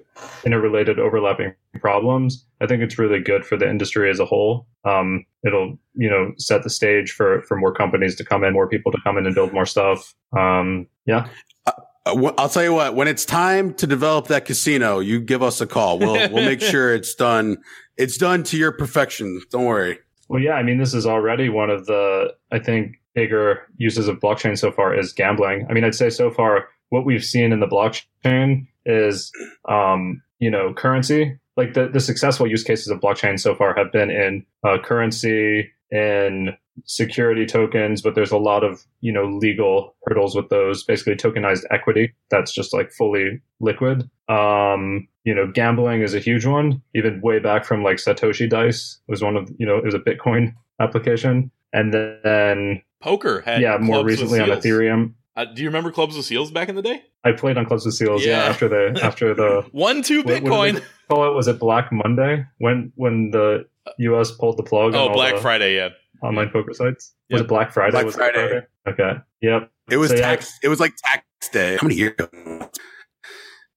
[0.45, 4.67] interrelated, overlapping problems, I think it's really good for the industry as a whole.
[4.85, 8.69] Um, it'll, you know, set the stage for for more companies to come in, more
[8.69, 10.15] people to come in and build more stuff.
[10.37, 11.29] Um, yeah,
[11.67, 12.95] Uh, I'll tell you what.
[12.95, 15.99] When it's time to develop that casino, you give us a call.
[15.99, 17.59] We'll we'll make sure it's done.
[18.01, 19.43] It's done to your perfection.
[19.51, 19.99] Don't worry.
[20.29, 24.21] Well, yeah, I mean, this is already one of the, I think, bigger uses of
[24.21, 25.67] blockchain so far is gambling.
[25.69, 29.31] I mean, I'd say so far what we've seen in the blockchain is,
[29.69, 31.39] um, you know, currency.
[31.57, 35.71] Like the, the successful use cases of blockchain so far have been in uh, currency,
[35.91, 41.17] in security tokens, but there's a lot of, you know, legal hurdles with those, basically
[41.17, 44.09] tokenized equity that's just like fully liquid.
[44.31, 48.99] Um, you know, gambling is a huge one, even way back from like Satoshi Dice
[49.09, 51.51] was one of, you know, it was a Bitcoin application.
[51.73, 55.13] And then, poker had yeah, more Clubs with recently on Ethereum.
[55.37, 57.03] Uh, do you remember Clubs with Seals back in the day?
[57.25, 58.49] I played on Clubs with Seals, yeah, Yeah.
[58.49, 60.75] after the, after the, One two what- what did Bitcoin.
[60.75, 61.35] they call it?
[61.35, 63.67] Was it Black Monday when, when the
[63.99, 65.77] US pulled the plug Oh, all Black the Friday.
[65.77, 65.91] Yeah.
[66.23, 67.15] online poker sites?
[67.31, 67.93] Was it Black Friday?
[67.93, 68.61] Black was it Friday.
[68.89, 69.13] Okay.
[69.43, 69.71] Yep.
[69.91, 70.23] It was So, yeah.
[70.23, 70.59] tax.
[70.63, 71.77] It was like tax day.
[71.81, 72.15] How many years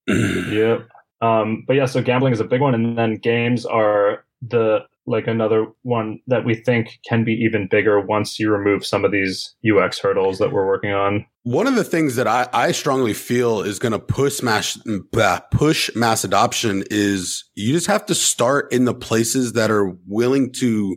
[0.54, 0.88] Yep.
[1.20, 5.26] Um, but yeah, so gambling is a big one, and then games are the like
[5.26, 9.54] another one that we think can be even bigger once you remove some of these
[9.68, 11.26] UX hurdles that we're working on.
[11.42, 14.78] One of the things that I, I strongly feel is going to push mass
[15.50, 20.52] push mass adoption is you just have to start in the places that are willing
[20.54, 20.96] to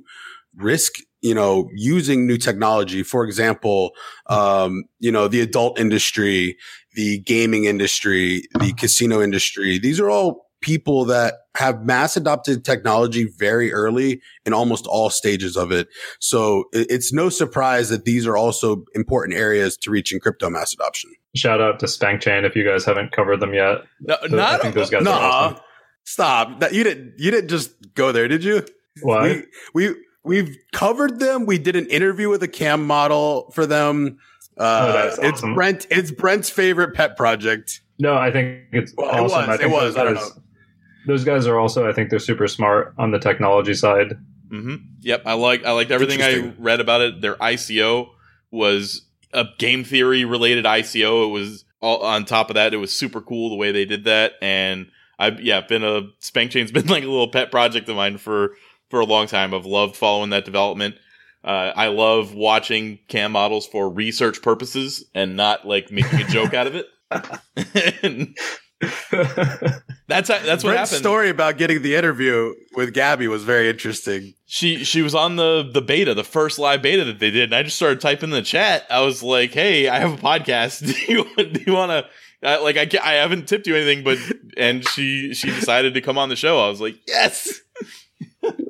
[0.55, 0.95] risk
[1.27, 3.91] you know using new technology for example
[4.27, 6.55] um you know the adult industry
[6.95, 13.23] the gaming industry the casino industry these are all people that have mass adopted technology
[13.37, 15.87] very early in almost all stages of it
[16.19, 21.11] so it's no surprise that these are also important areas to reaching crypto mass adoption.
[21.35, 23.77] Shout out to SpankChain if you guys haven't covered them yet.
[24.01, 25.59] No, I not think those guys No, are awesome.
[26.05, 26.59] stop.
[26.61, 27.13] That you didn't.
[27.19, 28.65] You didn't just go there, did you?
[29.03, 29.43] Why?
[29.75, 29.95] We we
[30.27, 31.45] we've covered them.
[31.45, 34.19] We did an interview with a cam model for them.
[34.57, 35.53] Uh, Oh, It's awesome.
[35.55, 35.87] Brent.
[35.89, 37.81] It's Brent's favorite pet project.
[37.99, 39.47] No, I think it's Well, it awesome.
[39.49, 40.41] was, I it was, those I don't guys, know.
[41.07, 41.87] those guys are also.
[41.89, 44.13] I think they're super smart on the technology side.
[44.49, 47.21] hmm Yep, I like I liked everything I read about it.
[47.21, 48.09] Their ICO
[48.51, 49.03] was
[49.33, 51.25] a game theory related ICO.
[51.27, 52.73] It was all on top of that.
[52.73, 54.87] It was super cool the way they did that, and
[55.19, 58.55] I've yeah been a SpankChain's been like a little pet project of mine for
[58.89, 59.53] for a long time.
[59.53, 60.95] I've loved following that development.
[61.43, 66.53] Uh, I love watching cam models for research purposes and not like making a joke
[66.53, 66.87] out of it.
[70.07, 71.03] That's how, that's what Brent's happened.
[71.03, 74.35] story about getting the interview with Gabby was very interesting.
[74.45, 77.55] she she was on the the beta, the first live beta that they did, and
[77.55, 78.85] I just started typing in the chat.
[78.89, 80.85] I was like, "Hey, I have a podcast.
[81.07, 82.05] Do you do you want to
[82.47, 84.17] I, like I, I haven't tipped you anything, but
[84.55, 86.59] and she she decided to come on the show.
[86.63, 87.61] I was like, yes.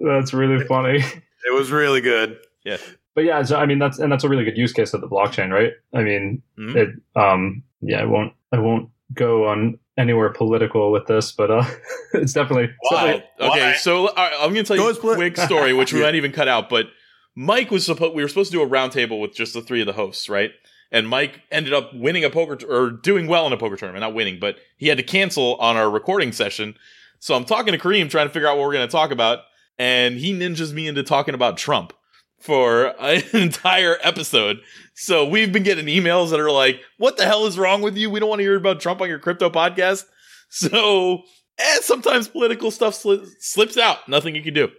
[0.01, 0.97] That's really funny.
[0.99, 2.37] It was really good.
[2.65, 2.77] Yeah.
[3.15, 5.07] But yeah, so, I mean that's and that's a really good use case of the
[5.07, 5.73] blockchain, right?
[5.93, 6.75] I mean, Mhm.
[6.75, 11.63] it um yeah, I won't I won't go on anywhere political with this, but uh
[12.13, 13.23] it's definitely Why?
[13.39, 13.73] Okay, Why?
[13.73, 15.93] so all right, I'm going to tell Go you as a poli- quick story, which
[15.93, 16.05] we Yeah.
[16.07, 16.69] might even cut out.
[16.69, 16.87] But
[17.35, 18.13] Mike was supposed.
[18.15, 20.51] We were supposed to do a roundtable with just the three of the hosts, right?
[20.91, 24.01] And Mike ended up winning a poker t- or doing well in a poker tournament,
[24.01, 26.75] not winning, but he had to cancel on our recording session.
[27.19, 29.39] So I'm talking to Kareem, trying to figure out what we're going to talk about,
[29.77, 31.93] and he ninjas me into talking about Trump
[32.39, 34.59] for an entire episode.
[34.95, 38.09] So we've been getting emails that are like, "What the hell is wrong with you?
[38.09, 40.05] We don't want to hear about Trump on your crypto podcast."
[40.49, 41.23] So
[41.59, 44.07] and sometimes political stuff sli- slips out.
[44.07, 44.69] Nothing you can do.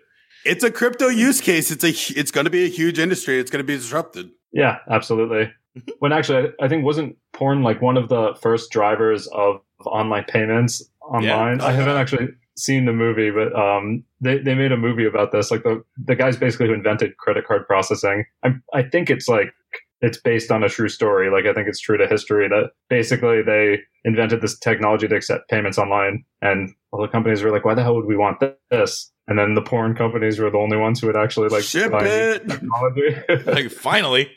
[0.47, 1.71] It's a crypto use case.
[1.71, 3.39] It's a it's going to be a huge industry.
[3.39, 4.31] It's going to be disrupted.
[4.51, 5.53] Yeah, absolutely.
[5.99, 10.25] when actually, I I think wasn't porn like one of the first drivers of online
[10.25, 11.59] payments online.
[11.59, 11.67] Yeah.
[11.67, 12.29] I haven't actually
[12.59, 15.51] seen the movie, but um, they they made a movie about this.
[15.51, 18.25] Like the the guys basically who invented credit card processing.
[18.45, 19.53] I I think it's like
[20.01, 21.31] it's based on a true story.
[21.31, 25.49] Like I think it's true to history that basically they invented this technology to accept
[25.49, 29.11] payments online, and all the companies were like, "Why the hell would we want this?"
[29.27, 32.07] And then the porn companies were the only ones who would actually like Ship buy
[32.07, 32.49] it.
[32.49, 33.17] technology.
[33.47, 34.31] Like finally,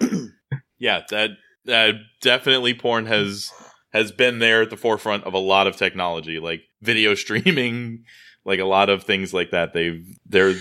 [0.78, 1.30] yeah, that
[1.66, 3.52] that definitely porn has
[3.92, 8.04] has been there at the forefront of a lot of technology, like video streaming,
[8.44, 9.72] like a lot of things like that.
[9.72, 10.54] They've they're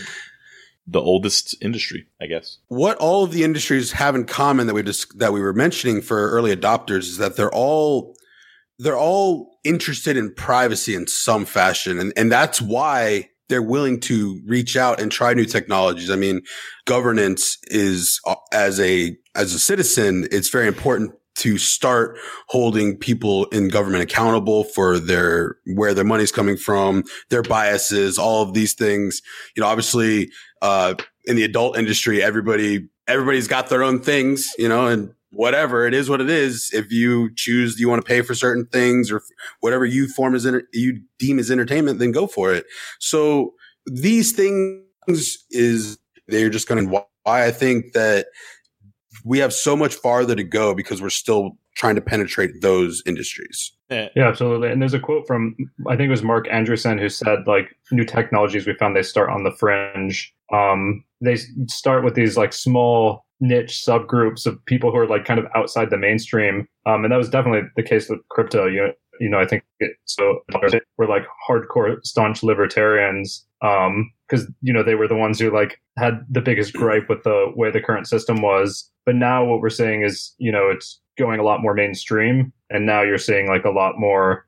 [0.88, 2.57] the oldest industry, I guess.
[2.67, 6.01] what all of the industries have in common that we just that we were mentioning
[6.01, 8.15] for early adopters is that they're all
[8.79, 14.41] they're all interested in privacy in some fashion and and that's why they're willing to
[14.47, 16.09] reach out and try new technologies.
[16.09, 16.41] I mean,
[16.86, 21.11] governance is uh, as a as a citizen, it's very important
[21.42, 22.18] to start
[22.48, 28.44] holding people in government accountable for their where their money's coming from, their biases, all
[28.44, 29.22] of these things.
[29.56, 30.32] You know, obviously
[30.62, 30.94] uh
[31.26, 35.94] in the adult industry, everybody everybody's got their own things, you know, and whatever it
[35.94, 36.70] is, what it is.
[36.74, 39.24] If you choose you want to pay for certain things or
[39.62, 42.66] whatever you form as enter- you deem as entertainment, then go for it.
[43.00, 43.54] So
[43.88, 44.84] these things
[45.50, 48.28] is they're just going to why I think that
[49.24, 53.72] we have so much farther to go because we're still trying to penetrate those industries.
[53.89, 54.69] Yeah, absolutely.
[54.69, 55.55] And there's a quote from
[55.88, 59.30] I think it was Marc Andreessen who said like new technologies we found they start
[59.30, 60.34] on the fringe.
[60.53, 65.39] Um, they start with these like small niche subgroups of people who are like kind
[65.39, 66.67] of outside the mainstream.
[66.86, 68.67] Um, and that was definitely the case with crypto.
[68.67, 70.39] You you know I think it, so
[70.97, 73.45] we're like hardcore staunch libertarians
[74.32, 77.51] because you know they were the ones who like had the biggest gripe with the
[77.55, 78.89] way the current system was.
[79.05, 82.86] But now what we're seeing is you know it's going a lot more mainstream and
[82.86, 84.45] now you're seeing like a lot more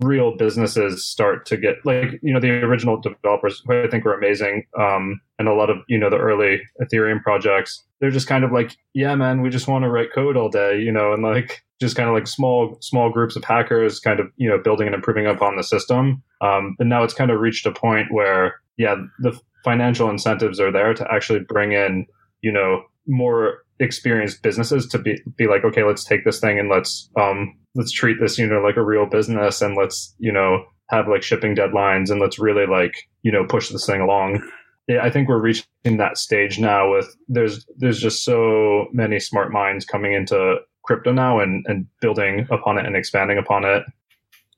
[0.00, 4.14] real businesses start to get like you know the original developers who i think were
[4.14, 8.44] amazing um and a lot of you know the early ethereum projects they're just kind
[8.44, 11.22] of like yeah man we just want to write code all day you know and
[11.22, 14.86] like just kind of like small small groups of hackers kind of you know building
[14.86, 18.60] and improving upon the system um but now it's kind of reached a point where
[18.76, 22.06] yeah the financial incentives are there to actually bring in
[22.42, 26.68] you know more experienced businesses to be be like okay let's take this thing and
[26.68, 30.64] let's um let's treat this you know like a real business and let's you know
[30.90, 34.40] have like shipping deadlines and let's really like you know push this thing along
[34.86, 35.64] yeah, I think we're reaching
[35.96, 41.40] that stage now with there's there's just so many smart minds coming into crypto now
[41.40, 43.82] and and building upon it and expanding upon it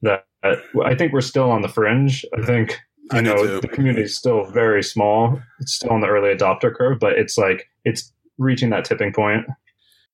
[0.03, 2.25] that, that I think we're still on the fringe.
[2.37, 2.81] I think
[3.13, 5.41] you I know the community is still very small.
[5.61, 9.47] It's still on the early adopter curve, but it's like it's reaching that tipping point.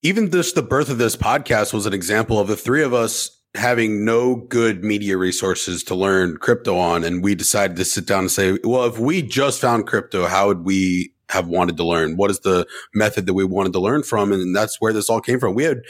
[0.03, 3.39] even just the birth of this podcast was an example of the three of us
[3.55, 7.03] having no good media resources to learn crypto on.
[7.03, 10.47] And we decided to sit down and say, well, if we just found crypto, how
[10.47, 12.17] would we have wanted to learn?
[12.17, 14.33] What is the method that we wanted to learn from?
[14.33, 15.55] And that's where this all came from.
[15.55, 15.81] We had,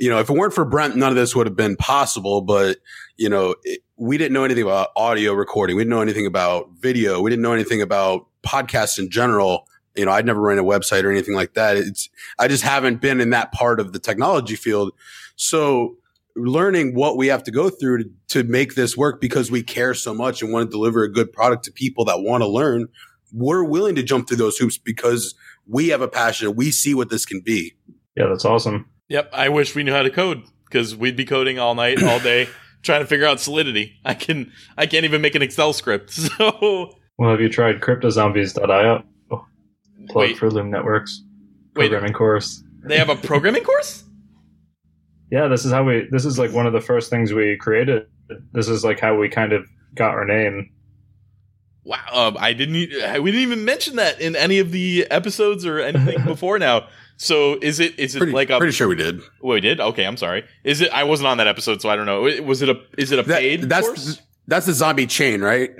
[0.00, 2.40] you know, if it weren't for Brent, none of this would have been possible.
[2.40, 2.78] But,
[3.18, 5.76] you know, it, we didn't know anything about audio recording.
[5.76, 7.20] We didn't know anything about video.
[7.20, 9.68] We didn't know anything about podcasts in general.
[9.94, 11.76] You know, I'd never ran a website or anything like that.
[11.76, 14.92] It's, I just haven't been in that part of the technology field.
[15.36, 15.98] So
[16.34, 19.92] learning what we have to go through to, to make this work because we care
[19.92, 22.88] so much and want to deliver a good product to people that want to learn,
[23.34, 25.34] we're willing to jump through those hoops because
[25.66, 26.56] we have a passion.
[26.56, 27.74] We see what this can be.
[28.16, 28.88] Yeah, that's awesome.
[29.10, 32.20] Yep, I wish we knew how to code because we'd be coding all night, all
[32.20, 32.48] day,
[32.82, 33.98] trying to figure out Solidity.
[34.04, 36.10] I can, I can't even make an Excel script.
[36.38, 39.04] So Well, have you tried cryptozombies.io?
[40.08, 40.38] Plug Wait.
[40.38, 41.22] for Loom Networks
[41.76, 41.90] Wait.
[41.90, 42.62] programming course.
[42.84, 44.04] they have a programming course.
[45.30, 46.08] yeah, this is how we.
[46.10, 48.06] This is like one of the first things we created.
[48.52, 50.70] This is like how we kind of got our name.
[51.84, 52.74] Wow, um, I didn't.
[52.74, 56.88] We didn't even mention that in any of the episodes or anything before now.
[57.22, 59.20] So is it is it Pretty, like a pretty sure we did.
[59.42, 59.78] Well, we did.
[59.78, 60.42] Okay, I'm sorry.
[60.64, 60.90] Is it?
[60.90, 62.22] I wasn't on that episode, so I don't know.
[62.42, 62.80] Was it a?
[62.96, 64.22] Is it a That- paid that's course?
[64.46, 65.70] that's the zombie chain, right?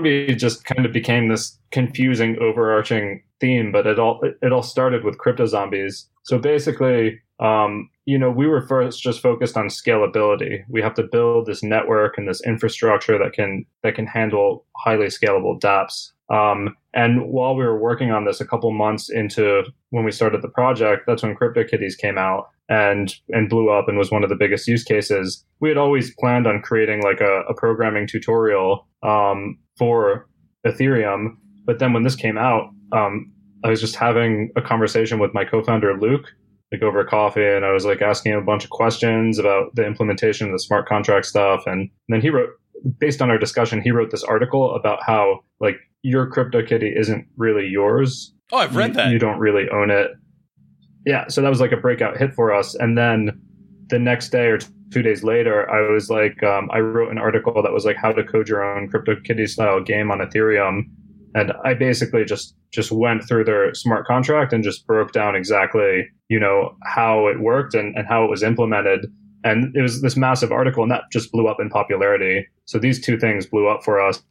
[0.00, 5.04] We just kind of became this confusing, overarching theme, but it all it all started
[5.04, 6.08] with crypto zombies.
[6.24, 10.64] So basically, um, you know, we were first just focused on scalability.
[10.68, 15.06] We have to build this network and this infrastructure that can that can handle highly
[15.06, 16.10] scalable DApps.
[16.30, 20.42] Um, and while we were working on this, a couple months into when we started
[20.42, 24.30] the project, that's when CryptoKitties came out and and blew up and was one of
[24.30, 25.44] the biggest use cases.
[25.60, 30.28] We had always planned on creating like a, a programming tutorial um, for
[30.66, 33.30] Ethereum, but then when this came out, um,
[33.64, 36.26] I was just having a conversation with my co-founder Luke,
[36.72, 39.86] like over coffee, and I was like asking him a bunch of questions about the
[39.86, 42.50] implementation of the smart contract stuff, and, and then he wrote,
[42.98, 47.66] based on our discussion, he wrote this article about how like your CryptoKitty isn't really
[47.66, 48.32] yours.
[48.52, 49.10] oh, I've read You- that.
[49.10, 50.10] You don't really own it.
[51.06, 52.74] Yeah, so that was like a breakout hit for us.
[52.74, 53.40] And then
[53.88, 54.58] the next day or
[54.92, 58.12] two days later, I was like, um, I wrote an article that was like how
[58.12, 60.82] to code your own CryptoKitty style game on Ethereum.
[61.34, 66.06] And I basically just just went through their smart contract and just broke down exactly,
[66.28, 69.06] you know, how it worked and, and how it was implemented.
[69.42, 72.46] And it was this massive article, and that just blew up in popularity.
[72.66, 74.22] So these two things blew up for us.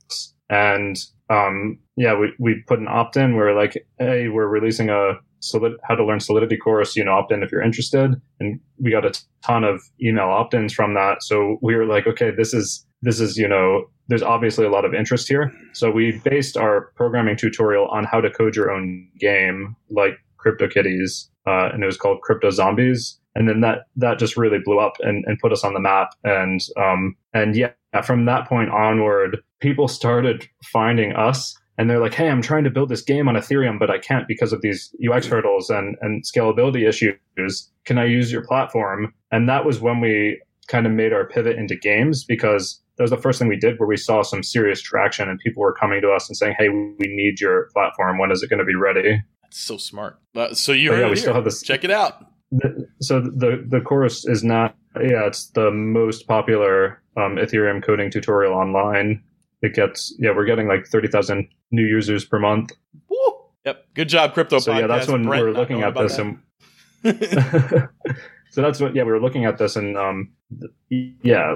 [0.50, 0.98] And
[1.30, 3.36] um, yeah, we, we put an opt in.
[3.36, 6.96] where like, hey, we're releasing a solid, how to learn Solidity course.
[6.96, 8.20] You know, opt in if you're interested.
[8.40, 9.14] And we got a
[9.44, 11.24] ton of email opt ins from that.
[11.24, 14.86] So we were like, okay, this is this is you know, there's obviously a lot
[14.86, 15.52] of interest here.
[15.74, 21.30] So we based our programming tutorial on how to code your own game, like CryptoKitties,
[21.48, 23.20] uh, and it was called Crypto Zombies.
[23.36, 26.10] And then that that just really blew up and, and put us on the map.
[26.24, 27.72] And um and yeah,
[28.02, 32.70] from that point onward, people started finding us and they're like, hey, I'm trying to
[32.70, 36.24] build this game on Ethereum, but I can't because of these UX hurdles and, and
[36.24, 37.72] scalability issues.
[37.86, 39.14] Can I use your platform?
[39.32, 43.12] And that was when we kind of made our pivot into games because that was
[43.12, 46.00] the first thing we did where we saw some serious traction and people were coming
[46.02, 48.20] to us and saying, hey, we need your platform.
[48.20, 49.20] When is it going to be ready?
[49.42, 50.20] That's so smart.
[50.36, 51.16] Uh, so you yeah, we here.
[51.16, 51.62] still have this.
[51.64, 52.24] Check it out.
[52.52, 58.10] the- so the the course is not yeah it's the most popular um, ethereum coding
[58.10, 59.22] tutorial online
[59.62, 62.72] it gets yeah we're getting like 30,000 new users per month
[63.10, 63.18] Woo.
[63.66, 63.86] Yep.
[63.94, 64.60] Good job, crypto.
[64.60, 66.26] so yeah that's when Brent we're looking at this that.
[66.26, 66.40] and
[68.52, 70.32] so that's what yeah we were looking at this and um
[70.90, 71.56] yeah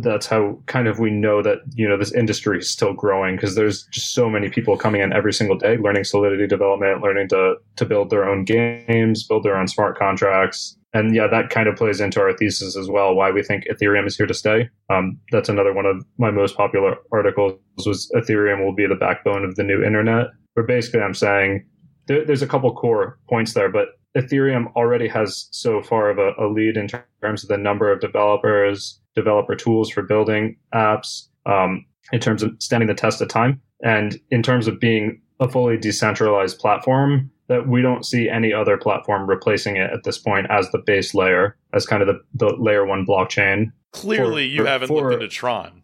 [0.00, 3.54] that's how kind of we know that you know this industry is still growing because
[3.54, 7.54] there's just so many people coming in every single day learning solidity development learning to
[7.76, 11.76] to build their own games build their own smart contracts and yeah that kind of
[11.76, 14.68] plays into our thesis as well why we think ethereum is here to stay.
[14.90, 19.44] Um, that's another one of my most popular articles was ethereum will be the backbone
[19.44, 20.26] of the new internet.
[20.54, 21.66] Where basically i'm saying
[22.06, 26.32] there, there's a couple core points there but ethereum already has so far of a,
[26.38, 31.84] a lead in terms of the number of developers developer tools for building apps um,
[32.12, 33.60] in terms of standing the test of time.
[33.82, 38.76] And in terms of being a fully decentralized platform that we don't see any other
[38.76, 42.54] platform replacing it at this point as the base layer as kind of the, the
[42.56, 45.82] layer one blockchain Clearly, For- you for- haven't for- looked into Tron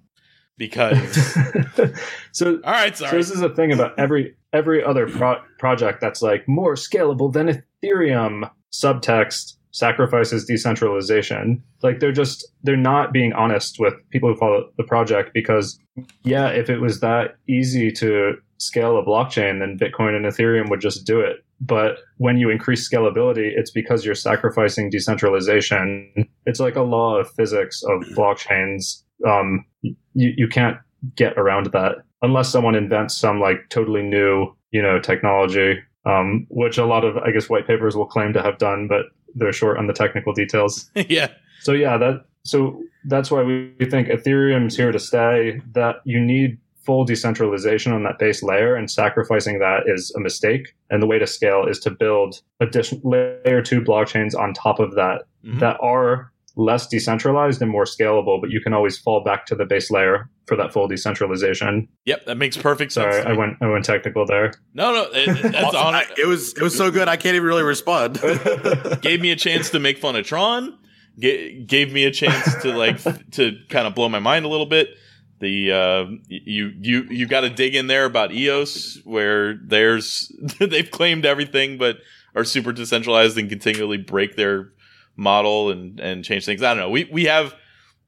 [0.56, 1.36] because.
[2.32, 3.18] so All right, so sorry.
[3.18, 7.62] this is a thing about every every other pro- project that's like more scalable than
[7.82, 14.70] ethereum subtext sacrifices decentralization like they're just they're not being honest with people who follow
[14.78, 15.78] the project because
[16.24, 20.80] yeah if it was that easy to scale a blockchain then bitcoin and ethereum would
[20.80, 26.12] just do it but when you increase scalability it's because you're sacrificing decentralization.
[26.46, 29.02] It's like a law of physics of blockchains.
[29.26, 29.92] Um, you,
[30.36, 30.78] you can't
[31.16, 36.78] get around that unless someone invents some like totally new you know technology um, which
[36.78, 39.78] a lot of i guess white papers will claim to have done but they're short
[39.78, 40.90] on the technical details.
[41.08, 41.28] Yeah.
[41.60, 46.58] so yeah that so that's why we think ethereum's here to stay that you need
[46.84, 51.18] full decentralization on that base layer and sacrificing that is a mistake and the way
[51.18, 55.60] to scale is to build additional layer 2 blockchains on top of that Mhm.
[55.60, 59.64] that are less decentralized and more scalable but you can always fall back to the
[59.64, 63.14] base layer for that full decentralization Yep, that makes perfect sense.
[63.16, 65.94] sorry i went i went technical there No, no, it, it- that's Awesome.
[65.94, 67.06] I- it was it was so good.
[67.08, 68.20] I can't even really respond.
[69.02, 70.76] Gave me a chance to make fun of Tron.
[71.20, 72.98] Ga- gave me a chance to like
[73.32, 74.90] to kind of blow my mind a little bit.
[75.40, 80.90] The uh, you you you got to dig in there about EOS, where there's they've
[80.90, 81.98] claimed everything, but
[82.34, 84.72] are super decentralized and continually break their
[85.16, 86.62] model and and change things.
[86.62, 86.90] I don't know.
[86.90, 87.54] We we have.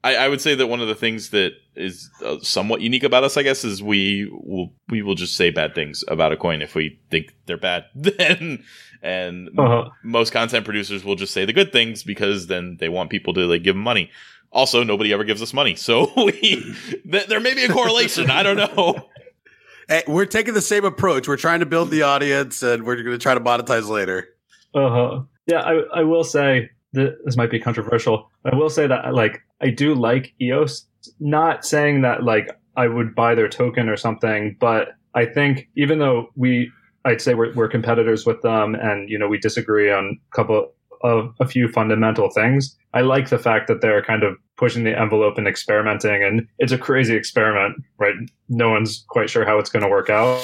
[0.03, 3.23] I, I would say that one of the things that is uh, somewhat unique about
[3.23, 6.63] us, I guess, is we will we will just say bad things about a coin
[6.63, 7.85] if we think they're bad.
[7.95, 8.63] Then
[9.03, 9.89] and Uh-huh.
[10.03, 13.41] most content producers will just say the good things because then they want people to
[13.45, 14.09] like give them money.
[14.51, 16.75] Also, nobody ever gives us money, so we
[17.09, 18.29] th- there may be a correlation.
[18.29, 19.07] I don't know.
[19.87, 21.27] Hey, we're taking the same approach.
[21.27, 24.29] We're trying to build the audience, and we're going to try to monetize later.
[24.73, 25.21] Uh huh.
[25.47, 28.29] Yeah, I, I will say that this might be controversial.
[28.45, 30.85] I will say that like I do like EOS.
[31.19, 35.99] Not saying that like I would buy their token or something, but I think even
[35.99, 36.71] though we,
[37.03, 40.73] I'd say we're, we're competitors with them, and you know we disagree on a couple
[41.03, 42.75] of a few fundamental things.
[42.93, 46.71] I like the fact that they're kind of pushing the envelope and experimenting, and it's
[46.71, 48.15] a crazy experiment, right?
[48.49, 50.39] No one's quite sure how it's going to work out.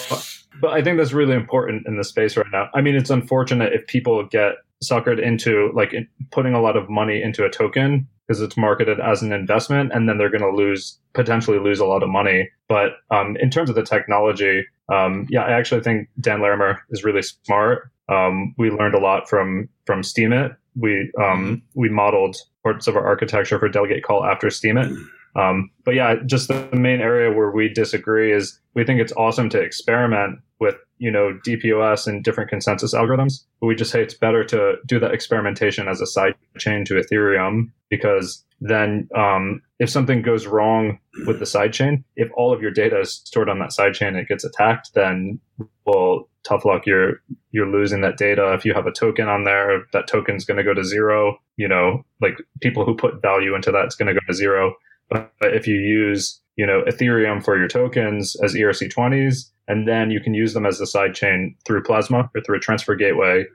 [0.60, 2.70] But I think that's really important in the space right now.
[2.74, 4.54] I mean, it's unfortunate if people get
[4.84, 5.94] suckered into like
[6.32, 10.10] putting a lot of money into a token because it's marketed as an investment, and
[10.10, 12.50] then they're going to lose potentially lose a lot of money.
[12.68, 17.04] But um, in terms of the technology, um, yeah, I actually think Dan Larimer is
[17.04, 17.90] really smart.
[18.10, 20.56] Um, we learned a lot from from Steemit.
[20.76, 24.96] We um, we modeled parts of our architecture for Delegate Call after Steemit.
[25.36, 29.50] Um, but yeah, just the main area where we disagree is we think it's awesome
[29.50, 34.16] to experiment with you know DPoS and different consensus algorithms, but we just say it's
[34.16, 39.90] better to do that experimentation as a side chain to Ethereum because then um, if
[39.90, 43.70] something goes wrong with the sidechain, if all of your data is stored on that
[43.70, 45.40] sidechain and it gets attacked, then
[45.86, 47.22] well, tough luck, you're
[47.52, 48.54] you're losing that data.
[48.54, 51.38] If you have a token on there, that token's going to go to zero.
[51.58, 54.74] You know, like people who put value into that, it's going to go to zero.
[55.10, 59.88] But, but if you use you know Ethereum for your tokens as E ERC20s, and
[59.88, 63.46] then you can use them as a sidechain through Plasma or through a transfer gateway.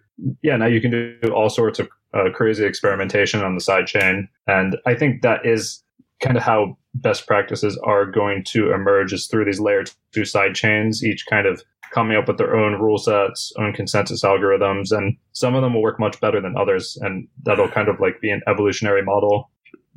[0.43, 4.77] Yeah, now you can do all sorts of uh, crazy experimentation on the sidechain, and
[4.86, 5.82] I think that is
[6.23, 10.55] kind of how best practices are going to emerge is through these layer two side
[10.55, 11.62] chains, each kind of
[11.93, 15.82] coming up with their own rule sets, own consensus algorithms, and some of them will
[15.82, 19.51] work much better than others, and that'll kind of like be an evolutionary model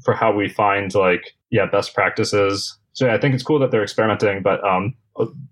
[0.04, 2.78] for how we find like yeah best practices.
[2.94, 4.96] So yeah, I think it's cool that they're experimenting, but um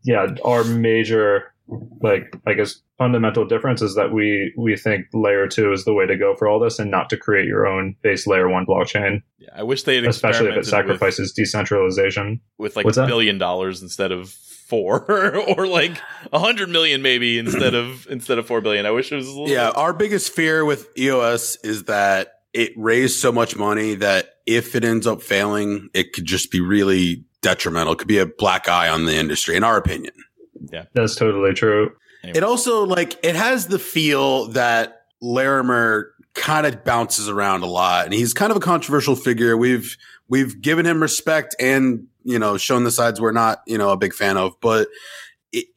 [0.03, 1.53] yeah, our major
[2.01, 6.05] like I guess fundamental difference is that we we think layer two is the way
[6.05, 9.21] to go for all this, and not to create your own base layer one blockchain,
[9.39, 12.41] Yeah, I wish they had especially if it sacrifices decentralization.
[12.57, 13.07] with, with like What's a that?
[13.07, 15.09] billion dollars instead of four,
[15.57, 15.97] or like
[16.31, 18.85] a hundred million maybe instead of instead of four billion.
[18.85, 22.33] I wish it was a little Yeah, bit- our biggest fear with EOS is that
[22.53, 26.59] it raised so much money that if it ends up failing, it could just be
[26.61, 27.93] really detrimental.
[27.93, 30.13] It could be a black eye on the industry, in our opinion.
[30.71, 31.91] Yeah, that's totally true.
[32.23, 38.05] It also like it has the feel that Larimer kind of bounces around a lot,
[38.05, 39.57] and he's kind of a controversial figure.
[39.57, 39.97] We've
[40.29, 43.97] we've given him respect and you know shown the sides we're not you know a
[43.97, 44.87] big fan of, but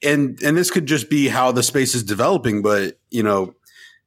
[0.02, 2.62] and and this could just be how the space is developing.
[2.62, 3.55] But you know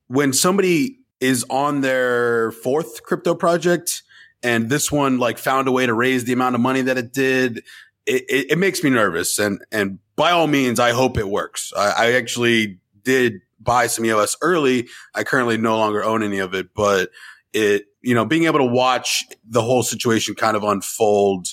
[0.08, 4.04] when somebody is on their fourth crypto project
[4.44, 7.14] and this one like found a way to raise the amount of money that it
[7.14, 7.58] did
[8.06, 11.74] it, it, it makes me nervous and and by all means i hope it works
[11.78, 16.54] I, I actually did buy some eos early i currently no longer own any of
[16.54, 17.10] it but
[17.54, 21.48] it you know being able to watch the whole situation kind of unfold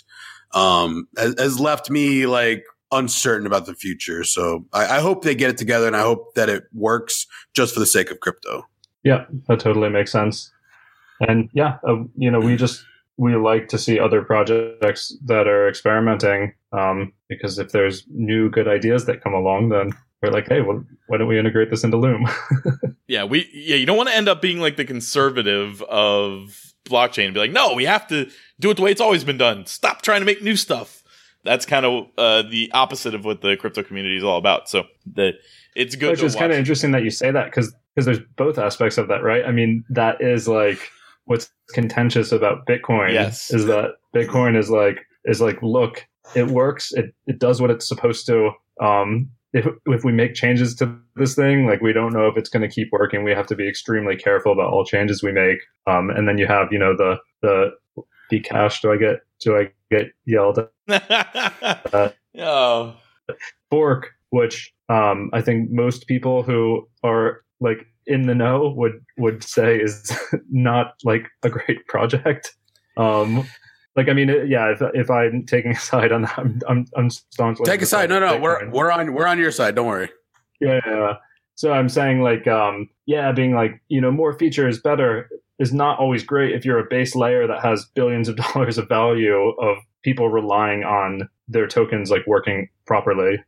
[0.56, 5.34] um has, has left me like uncertain about the future so I, I hope they
[5.34, 8.64] get it together and i hope that it works just for the sake of crypto
[9.06, 10.50] Yeah, that totally makes sense.
[11.20, 12.84] And yeah, uh, you know, we just
[13.16, 18.66] we like to see other projects that are experimenting um, because if there's new good
[18.66, 21.96] ideas that come along, then we're like, hey, well, why don't we integrate this into
[21.96, 22.26] Loom?
[23.06, 23.22] yeah.
[23.22, 23.76] We yeah.
[23.76, 27.52] You don't want to end up being like the conservative of blockchain and be like,
[27.52, 28.28] no, we have to
[28.60, 29.66] do it the way it's always been done.
[29.66, 31.02] Stop trying to make new stuff.
[31.44, 34.68] That's kind of uh, the opposite of what the crypto community is all about.
[34.68, 35.34] So the
[35.74, 36.10] it's good.
[36.10, 39.08] Which is kind of interesting that you say that because because there's both aspects of
[39.08, 39.44] that, right?
[39.44, 40.90] I mean, that is like
[41.26, 43.12] what's contentious about Bitcoin.
[43.12, 43.52] Yes.
[43.52, 47.86] is that Bitcoin is like is like look, it works, it it does what it's
[47.86, 48.50] supposed to.
[48.80, 52.50] Um, if if we make changes to this thing, like we don't know if it's
[52.50, 53.24] going to keep working.
[53.24, 55.58] We have to be extremely careful about all changes we make.
[55.86, 57.70] Um, and then you have you know the the
[58.32, 58.80] Bcash.
[58.80, 60.58] Do I get do I get yelled
[60.88, 62.14] at?
[62.38, 62.94] oh,
[63.70, 69.42] fork, which um, I think most people who are like in the know would would
[69.42, 70.16] say is
[70.50, 72.54] not like a great project.
[72.96, 73.46] Um,
[73.96, 74.70] like I mean, it- yeah.
[74.72, 78.08] If if I'm taking a side on that, I'm I'm, I'm staunchly take a side
[78.10, 78.72] no no we're Bitcoin.
[78.72, 80.10] we're on we're on your side don't worry
[80.60, 80.92] yeah, yeah.
[80.94, 81.12] yeah.
[81.54, 85.28] So I'm saying like um yeah, being like you know more features better.
[85.58, 88.88] Is not always great if you're a base layer that has billions of dollars of
[88.88, 93.42] value of people relying on their tokens like working properly.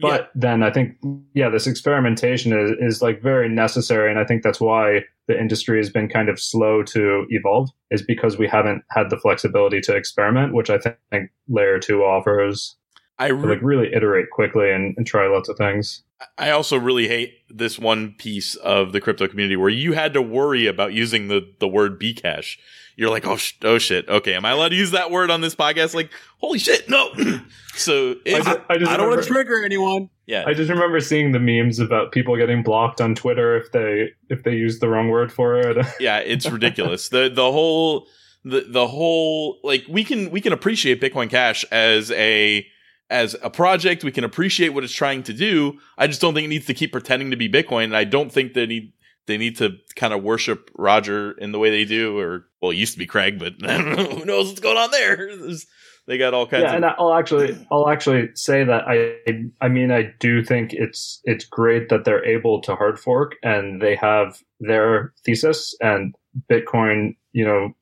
[0.00, 0.26] But yeah.
[0.34, 0.96] then I think,
[1.34, 4.10] yeah, this experimentation is, is like very necessary.
[4.10, 8.02] And I think that's why the industry has been kind of slow to evolve is
[8.02, 12.76] because we haven't had the flexibility to experiment, which I think layer two offers.
[13.18, 16.02] I re- like really iterate quickly and, and try lots of things.
[16.38, 20.22] I also really hate this one piece of the crypto community where you had to
[20.22, 22.56] worry about using the, the word Bcash.
[22.96, 24.08] You're like, oh, sh- oh shit.
[24.08, 24.34] Okay.
[24.34, 25.94] Am I allowed to use that word on this podcast?
[25.94, 26.88] Like, holy shit.
[26.88, 27.12] No.
[27.74, 30.10] so I, just, I, just I don't want to trigger anyone.
[30.26, 30.44] Yeah.
[30.46, 34.42] I just remember seeing the memes about people getting blocked on Twitter if they, if
[34.44, 35.86] they use the wrong word for it.
[36.00, 36.18] yeah.
[36.18, 37.08] It's ridiculous.
[37.08, 38.06] the, the whole,
[38.44, 42.66] the, the whole, like we can, we can appreciate Bitcoin Cash as a,
[43.10, 44.04] as a project.
[44.04, 45.78] We can appreciate what it's trying to do.
[45.98, 47.84] I just don't think it needs to keep pretending to be Bitcoin.
[47.84, 48.94] And I don't think that he,
[49.26, 52.76] they need to kind of worship Roger in the way they do, or well, it
[52.76, 55.16] used to be Craig, but I don't know who knows what's going on there.
[55.16, 55.66] There's,
[56.06, 56.64] they got all kinds.
[56.64, 59.14] Of Yeah, of- and I'll actually, I'll actually say that I,
[59.60, 63.80] I mean, I do think it's it's great that they're able to hard fork and
[63.80, 66.14] they have their thesis and
[66.50, 67.74] Bitcoin, you know,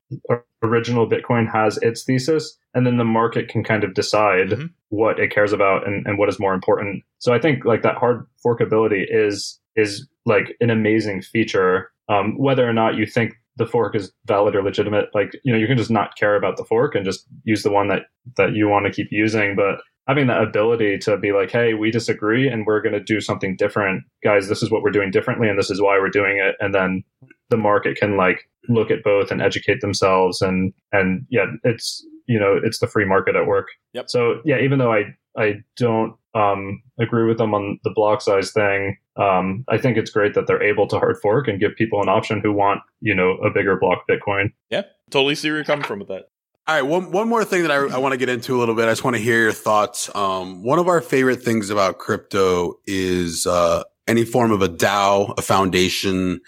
[0.62, 4.66] original Bitcoin has its thesis, and then the market can kind of decide mm-hmm.
[4.88, 7.04] what it cares about and, and what is more important.
[7.18, 11.90] So I think like that hard forkability is is like an amazing feature.
[12.08, 15.58] Um, whether or not you think the fork is valid or legitimate, like you know,
[15.58, 18.02] you can just not care about the fork and just use the one that
[18.36, 19.54] that you want to keep using.
[19.54, 23.20] But having that ability to be like, hey, we disagree and we're going to do
[23.20, 24.48] something different, guys.
[24.48, 26.56] This is what we're doing differently, and this is why we're doing it.
[26.58, 27.04] And then
[27.52, 32.40] the market can like look at both and educate themselves and and yeah it's you
[32.40, 34.08] know it's the free market at work yep.
[34.08, 35.04] so yeah even though i
[35.36, 40.10] i don't um, agree with them on the block size thing um, i think it's
[40.10, 43.14] great that they're able to hard fork and give people an option who want you
[43.14, 46.30] know a bigger block bitcoin yeah totally see where you're coming from with that
[46.64, 48.76] all right, one one more thing that I, I want to get into a little
[48.76, 48.86] bit.
[48.86, 50.08] I just want to hear your thoughts.
[50.14, 55.34] Um, one of our favorite things about crypto is uh, any form of a DAO,
[55.36, 56.40] a foundation,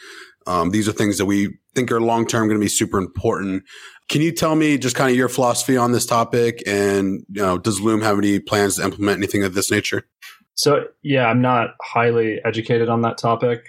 [0.47, 3.65] um, these are things that we think are long term going to be super important.
[4.09, 6.63] Can you tell me just kind of your philosophy on this topic?
[6.67, 10.07] And you know, does Loom have any plans to implement anything of this nature?
[10.55, 13.65] So yeah, I'm not highly educated on that topic.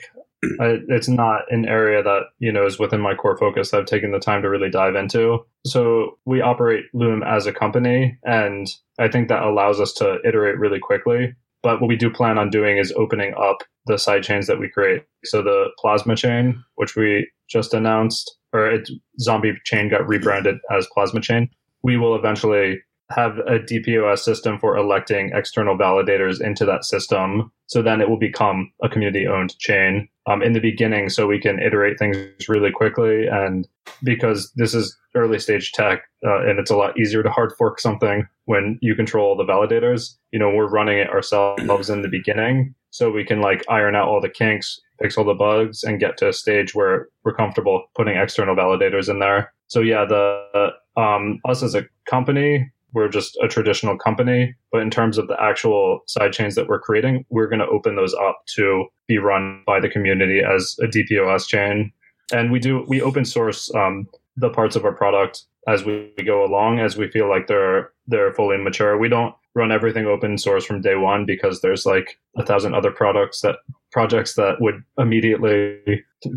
[0.59, 3.73] I, it's not an area that you know is within my core focus.
[3.73, 5.39] I've taken the time to really dive into.
[5.65, 8.67] So we operate Loom as a company, and
[8.99, 11.33] I think that allows us to iterate really quickly.
[11.63, 14.69] But what we do plan on doing is opening up the side chains that we
[14.69, 15.03] create.
[15.25, 18.89] So the Plasma chain, which we just announced, or it,
[19.19, 21.49] Zombie chain got rebranded as Plasma chain.
[21.83, 22.81] We will eventually
[23.11, 27.51] have a DPoS system for electing external validators into that system.
[27.67, 31.39] So then it will become a community owned chain um, in the beginning so we
[31.39, 32.17] can iterate things
[32.49, 33.27] really quickly.
[33.27, 33.67] And
[34.03, 37.79] because this is early stage tech uh, and it's a lot easier to hard fork
[37.79, 42.73] something when you control the validators, you know, we're running it ourselves in the beginning
[42.91, 46.17] so we can like iron out all the kinks, fix all the bugs, and get
[46.17, 49.53] to a stage where we're comfortable putting external validators in there.
[49.67, 54.89] So yeah, the um, us as a company, we're just a traditional company, but in
[54.89, 58.43] terms of the actual side chains that we're creating, we're going to open those up
[58.55, 61.91] to be run by the community as a DPoS chain.
[62.31, 66.43] And we do we open source um, the parts of our product as we go
[66.45, 68.97] along, as we feel like they're they're fully mature.
[68.97, 72.91] We don't run everything open source from day one because there's like a thousand other
[72.91, 73.55] products that
[73.91, 75.79] projects that would immediately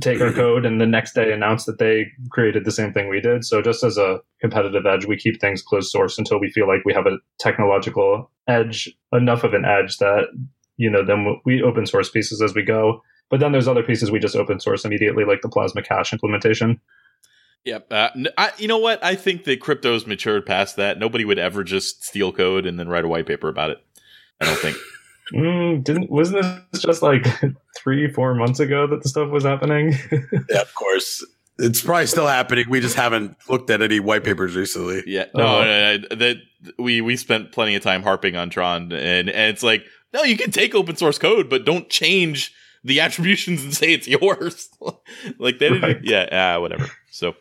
[0.01, 3.21] take our code and the next day announce that they created the same thing we
[3.21, 3.45] did.
[3.45, 6.85] So just as a competitive edge, we keep things closed source until we feel like
[6.85, 10.27] we have a technological edge, enough of an edge that,
[10.77, 13.03] you know, then we open source pieces as we go.
[13.29, 16.81] But then there's other pieces we just open source immediately, like the Plasma Cash implementation.
[17.65, 17.93] Yep.
[17.93, 19.05] Uh, I, you know what?
[19.05, 20.99] I think that crypto's matured past that.
[20.99, 23.79] Nobody would ever just steal code and then write a white paper about it.
[24.41, 24.77] I don't think.
[25.35, 27.27] mm, didn't wasn't this just like
[27.77, 29.95] three, four months ago that the stuff was happening?
[30.51, 31.25] yeah, of course.
[31.61, 32.67] It's probably still happening.
[32.71, 35.03] We just haven't looked at any white papers recently.
[35.07, 36.37] Yeah, no, uh, that
[36.79, 40.37] we we spent plenty of time harping on Tron, and and it's like, no, you
[40.37, 42.55] can take open source code, but don't change
[42.85, 44.69] the attributions and say it's yours.
[45.39, 45.99] like they didn't, right.
[46.05, 46.87] yeah, uh, whatever.
[47.11, 47.35] So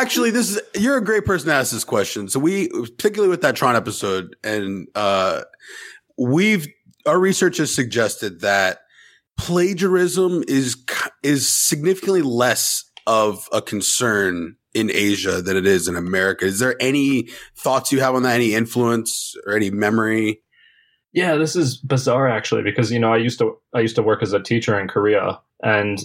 [0.00, 3.40] actually this is you're a great person to ask this question so we particularly with
[3.40, 5.42] that tron episode and uh
[6.18, 6.68] we've
[7.06, 8.80] our research has suggested that
[9.38, 10.76] plagiarism is
[11.22, 16.44] is significantly less of a concern in Asia than it is in America.
[16.44, 18.34] Is there any thoughts you have on that?
[18.34, 20.42] Any influence or any memory?
[21.12, 24.22] Yeah, this is bizarre actually because you know I used to I used to work
[24.22, 25.98] as a teacher in Korea and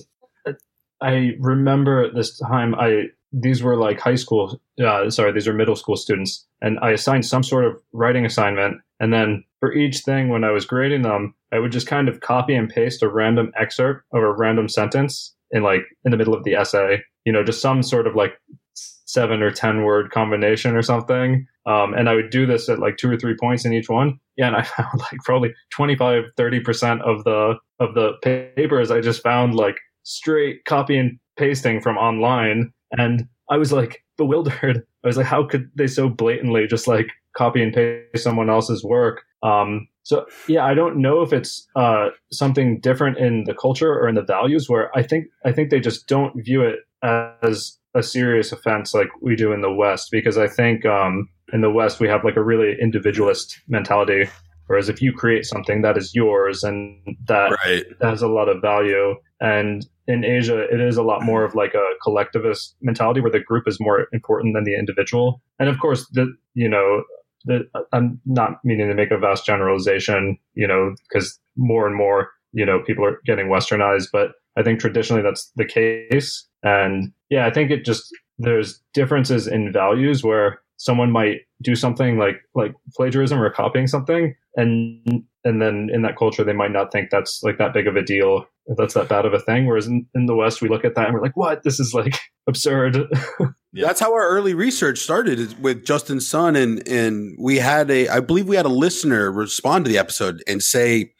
[1.01, 5.53] I remember at this time I these were like high school uh, sorry these are
[5.53, 9.99] middle school students and i assigned some sort of writing assignment and then for each
[9.99, 13.07] thing when i was grading them i would just kind of copy and paste a
[13.07, 17.31] random excerpt of a random sentence in like in the middle of the essay you
[17.31, 18.33] know just some sort of like
[18.73, 21.45] seven or ten word combination or something.
[21.65, 24.19] Um, and i would do this at like two or three points in each one
[24.35, 29.21] yeah and i found like probably 25 30% of the of the papers i just
[29.21, 34.83] found like straight copy and pasting from online and I was like bewildered.
[35.03, 38.83] I was like, how could they so blatantly just like copy and paste someone else's
[38.83, 39.23] work?
[39.43, 44.07] Um, so yeah, I don't know if it's uh, something different in the culture or
[44.07, 44.69] in the values.
[44.69, 49.09] Where I think I think they just don't view it as a serious offense like
[49.21, 52.37] we do in the West, because I think um, in the West we have like
[52.37, 54.29] a really individualist mentality.
[54.67, 56.97] Whereas if you create something that is yours and
[57.27, 57.83] that, Right.
[57.99, 61.55] that has a lot of value, and in Asia, it is a lot more of
[61.55, 65.41] like a collectivist mentality where the group is more important than the individual.
[65.59, 67.03] And of course, the you know,
[67.45, 72.29] the, I'm not meaning to make a vast generalization, you know, because more and more,
[72.53, 76.47] you know, people are getting westernized, but I think traditionally that's the case.
[76.61, 82.17] And yeah, I think it just there's differences in values where someone might do something
[82.17, 86.91] like like plagiarism or copying something and and then in that culture they might not
[86.91, 88.45] think that's like that big of a deal
[88.77, 91.05] that's that bad of a thing whereas in, in the west we look at that
[91.05, 92.17] and we're like what this is like
[92.47, 92.97] absurd
[93.73, 93.87] Yeah.
[93.87, 98.19] That's how our early research started with Justin Sun, and and we had a, I
[98.19, 101.13] believe we had a listener respond to the episode and say,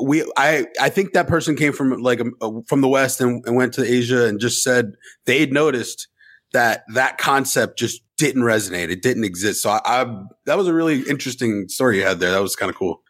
[0.00, 3.56] we, I, I think that person came from like um, from the West and, and
[3.56, 4.92] went to Asia and just said
[5.26, 6.06] they'd noticed
[6.52, 9.60] that that concept just didn't resonate, it didn't exist.
[9.60, 12.30] So I, I that was a really interesting story you had there.
[12.30, 13.02] That was kind of cool.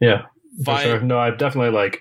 [0.00, 0.22] yeah
[0.64, 0.84] for Fine.
[0.84, 1.00] sure.
[1.00, 2.00] no i've definitely like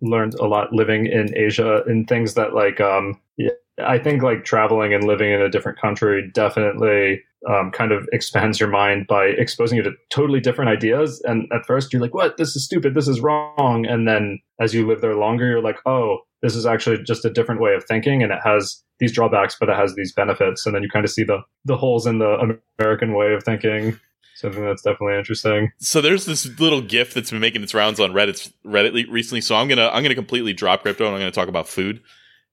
[0.00, 3.50] learned a lot living in asia in things that like um yeah
[3.84, 8.58] i think like traveling and living in a different country definitely um, kind of expands
[8.58, 11.22] your mind by exposing you to totally different ideas.
[11.24, 12.36] And at first you're like what?
[12.36, 12.94] This is stupid.
[12.94, 13.86] This is wrong.
[13.88, 17.30] And then as you live there longer you're like oh this is actually just a
[17.30, 20.66] different way of thinking and it has these drawbacks but it has these benefits.
[20.66, 23.98] And then you kind of see the the holes in the american way of thinking
[24.36, 27.74] so i think that's definitely interesting so there's this little gif that's been making its
[27.74, 29.40] rounds on Reddit Reddit recently.
[29.40, 32.02] So I'm gonna I'm gonna completely drop crypto and I'm gonna talk about food.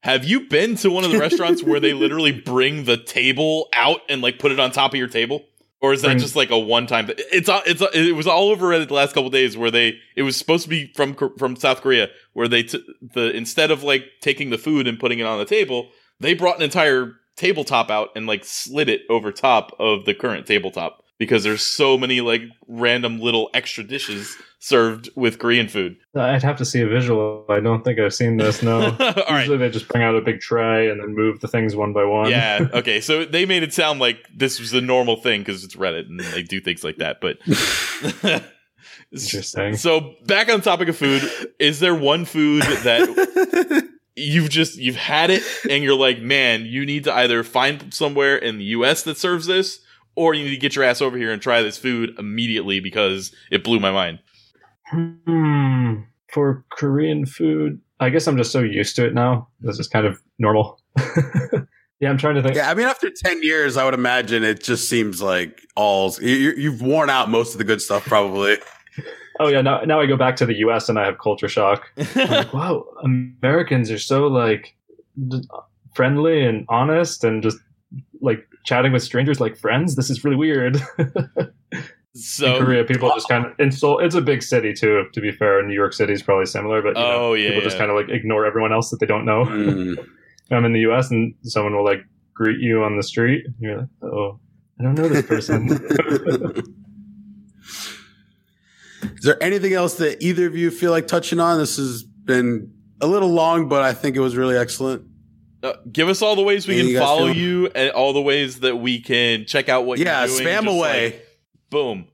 [0.02, 4.00] Have you been to one of the restaurants where they literally bring the table out
[4.10, 5.46] and like put it on top of your table?
[5.82, 7.10] Or is that Bring- just like a one time?
[7.10, 10.24] It's all- it's it was all over Reddit the last couple days where they it
[10.24, 12.84] was supposed to be from from South Korea where they t-
[13.14, 15.90] the instead of like taking the food and putting it on the table
[16.20, 20.46] they brought an entire tabletop out and like slid it over top of the current
[20.46, 25.98] tabletop because there's so many like random little extra dishes served with Korean food.
[26.15, 27.45] I'd have to see a visual.
[27.49, 28.64] I don't think I've seen this.
[28.64, 28.81] No.
[28.99, 29.40] All right.
[29.40, 32.06] Usually they just bring out a big tray and then move the things one by
[32.06, 32.30] one.
[32.30, 32.68] Yeah.
[32.73, 33.02] Okay.
[33.02, 36.19] So they made it sound like this was a normal thing because it's Reddit and
[36.19, 37.22] they do things like that.
[37.22, 37.38] But
[39.11, 39.76] Interesting.
[39.77, 41.23] so back on topic of food,
[41.60, 46.85] is there one food that you've just you've had it and you're like, man, you
[46.85, 49.03] need to either find somewhere in the U.S.
[49.03, 49.80] that serves this,
[50.15, 53.34] or you need to get your ass over here and try this food immediately because
[53.52, 54.19] it blew my mind.
[54.90, 56.02] Hmm.
[56.31, 59.48] For Korean food, I guess I'm just so used to it now.
[59.61, 60.80] This is kind of normal.
[61.99, 62.56] yeah, I'm trying to think.
[62.56, 66.53] Yeah, I mean, after ten years, I would imagine it just seems like all you,
[66.57, 68.57] you've worn out most of the good stuff, probably.
[69.40, 70.90] Oh yeah, now now I go back to the U.S.
[70.90, 71.90] and I have culture shock.
[72.15, 74.76] Like, wow, Americans are so like
[75.95, 77.57] friendly and honest and just
[78.22, 79.95] like chatting with strangers like friends.
[79.95, 80.78] This is really weird.
[82.15, 83.99] so in Korea, people just kind of in Seoul.
[83.99, 85.06] It's a big city too.
[85.14, 87.61] To be fair, New York City is probably similar, but you know, Oh, yeah, people
[87.64, 89.45] just kind of like ignore everyone else that they don't know.
[89.45, 90.07] Mm.
[90.52, 91.10] I'm in the U.S.
[91.10, 93.45] and someone will like greet you on the street.
[93.45, 94.40] And you're like, oh,
[94.80, 95.70] I don't know this person.
[99.03, 101.57] Is there anything else that either of you feel like touching on?
[101.57, 105.06] This has been a little long, but I think it was really excellent.
[105.64, 107.35] Uh, give us all the ways we Anything can you follow feel?
[107.38, 110.48] you and all the ways that we can check out what yeah, you're doing.
[110.48, 111.06] Yeah, spam Just, away.
[111.06, 111.27] like,
[111.69, 112.07] boom.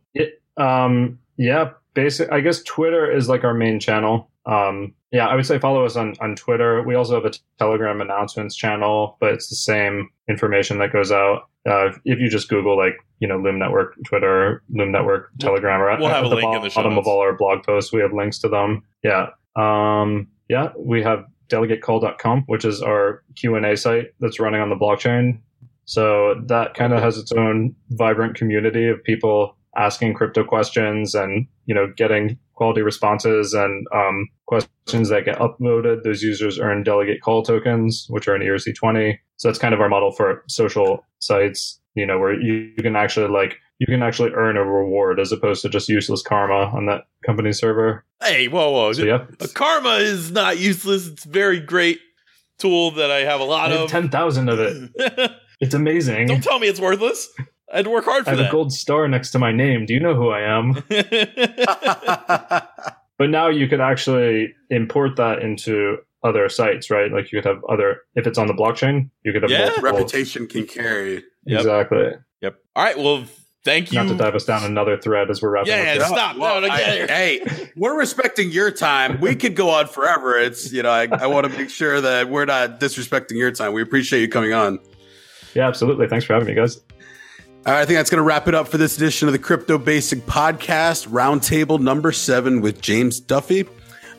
[0.58, 2.32] um, yeah, basic.
[2.32, 4.30] I guess Twitter is like our main channel.
[4.46, 6.84] Um, yeah, I would say follow us on on Twitter.
[6.84, 11.50] We also have a Telegram announcements channel, but it's the same information that goes out.
[11.68, 15.90] Uh, if you just Google like you know Loom Network Twitter, Loom Network Telegram, or
[15.90, 17.08] at, we'll have at a the link in the show bottom notes.
[17.08, 18.84] of all our blog posts, we have links to them.
[19.04, 24.62] Yeah, um, yeah, we have delegatecall.com, which is our Q and A site that's running
[24.62, 25.40] on the blockchain.
[25.86, 31.48] So that kind of has its own vibrant community of people asking crypto questions and
[31.66, 36.04] you know getting quality responses and um, questions that get upvoted.
[36.04, 39.18] Those users earn delegate call tokens, which are an ERC20.
[39.38, 42.98] So that's kind of our model for social sites, you know, where you, you can
[42.98, 46.86] actually like you can actually earn a reward as opposed to just useless karma on
[46.86, 48.06] that company server.
[48.22, 48.94] Hey, whoa, whoa.
[48.94, 51.08] So yeah, karma is not useless.
[51.08, 52.00] It's a very great
[52.60, 53.90] tool that I have a lot have of.
[53.90, 55.32] ten thousand of it.
[55.62, 56.28] It's amazing.
[56.28, 57.28] Don't tell me it's worthless.
[57.74, 58.32] I'd work hard for that.
[58.32, 59.86] I for have a gold star next to my name.
[59.86, 60.82] Do you know who I am?
[63.18, 67.12] But now you could actually import that into other sites, right?
[67.12, 69.66] Like you could have other if it's on the blockchain, you could have Yeah.
[69.66, 69.84] multiple.
[69.92, 71.16] Reputation can carry.
[71.46, 71.60] Yep.
[71.60, 72.12] Exactly.
[72.40, 72.56] yep.
[72.78, 72.98] All right.
[72.98, 73.26] Well,
[73.64, 74.00] thank you.
[74.00, 76.00] Not to dive us down another thread as we're wrapping Yeah, up.
[76.00, 76.38] yeah, stop.
[76.38, 76.78] Well, no, no, I-
[77.08, 79.20] hey, we're respecting your time.
[79.22, 80.38] We could go on forever.
[80.38, 83.74] It's you know, I, I want to make sure that we're not disrespecting your time.
[83.74, 84.80] We appreciate you coming on.
[85.56, 86.08] Yeah, absolutely.
[86.08, 86.82] Thanks for having me, guys.
[87.66, 89.40] All right, I think that's going to wrap it up for this edition of the
[89.40, 93.66] Crypto Basic Podcast, roundtable number seven with James Duffy.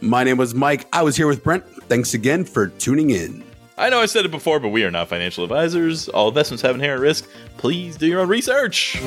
[0.03, 0.87] My name was Mike.
[0.93, 1.65] I was here with Brent.
[1.89, 3.43] Thanks again for tuning in.
[3.81, 6.11] I know I said it before, but we are not financial advisors.
[6.11, 7.27] All investments have inherent risk.
[7.57, 9.01] Please do your own research.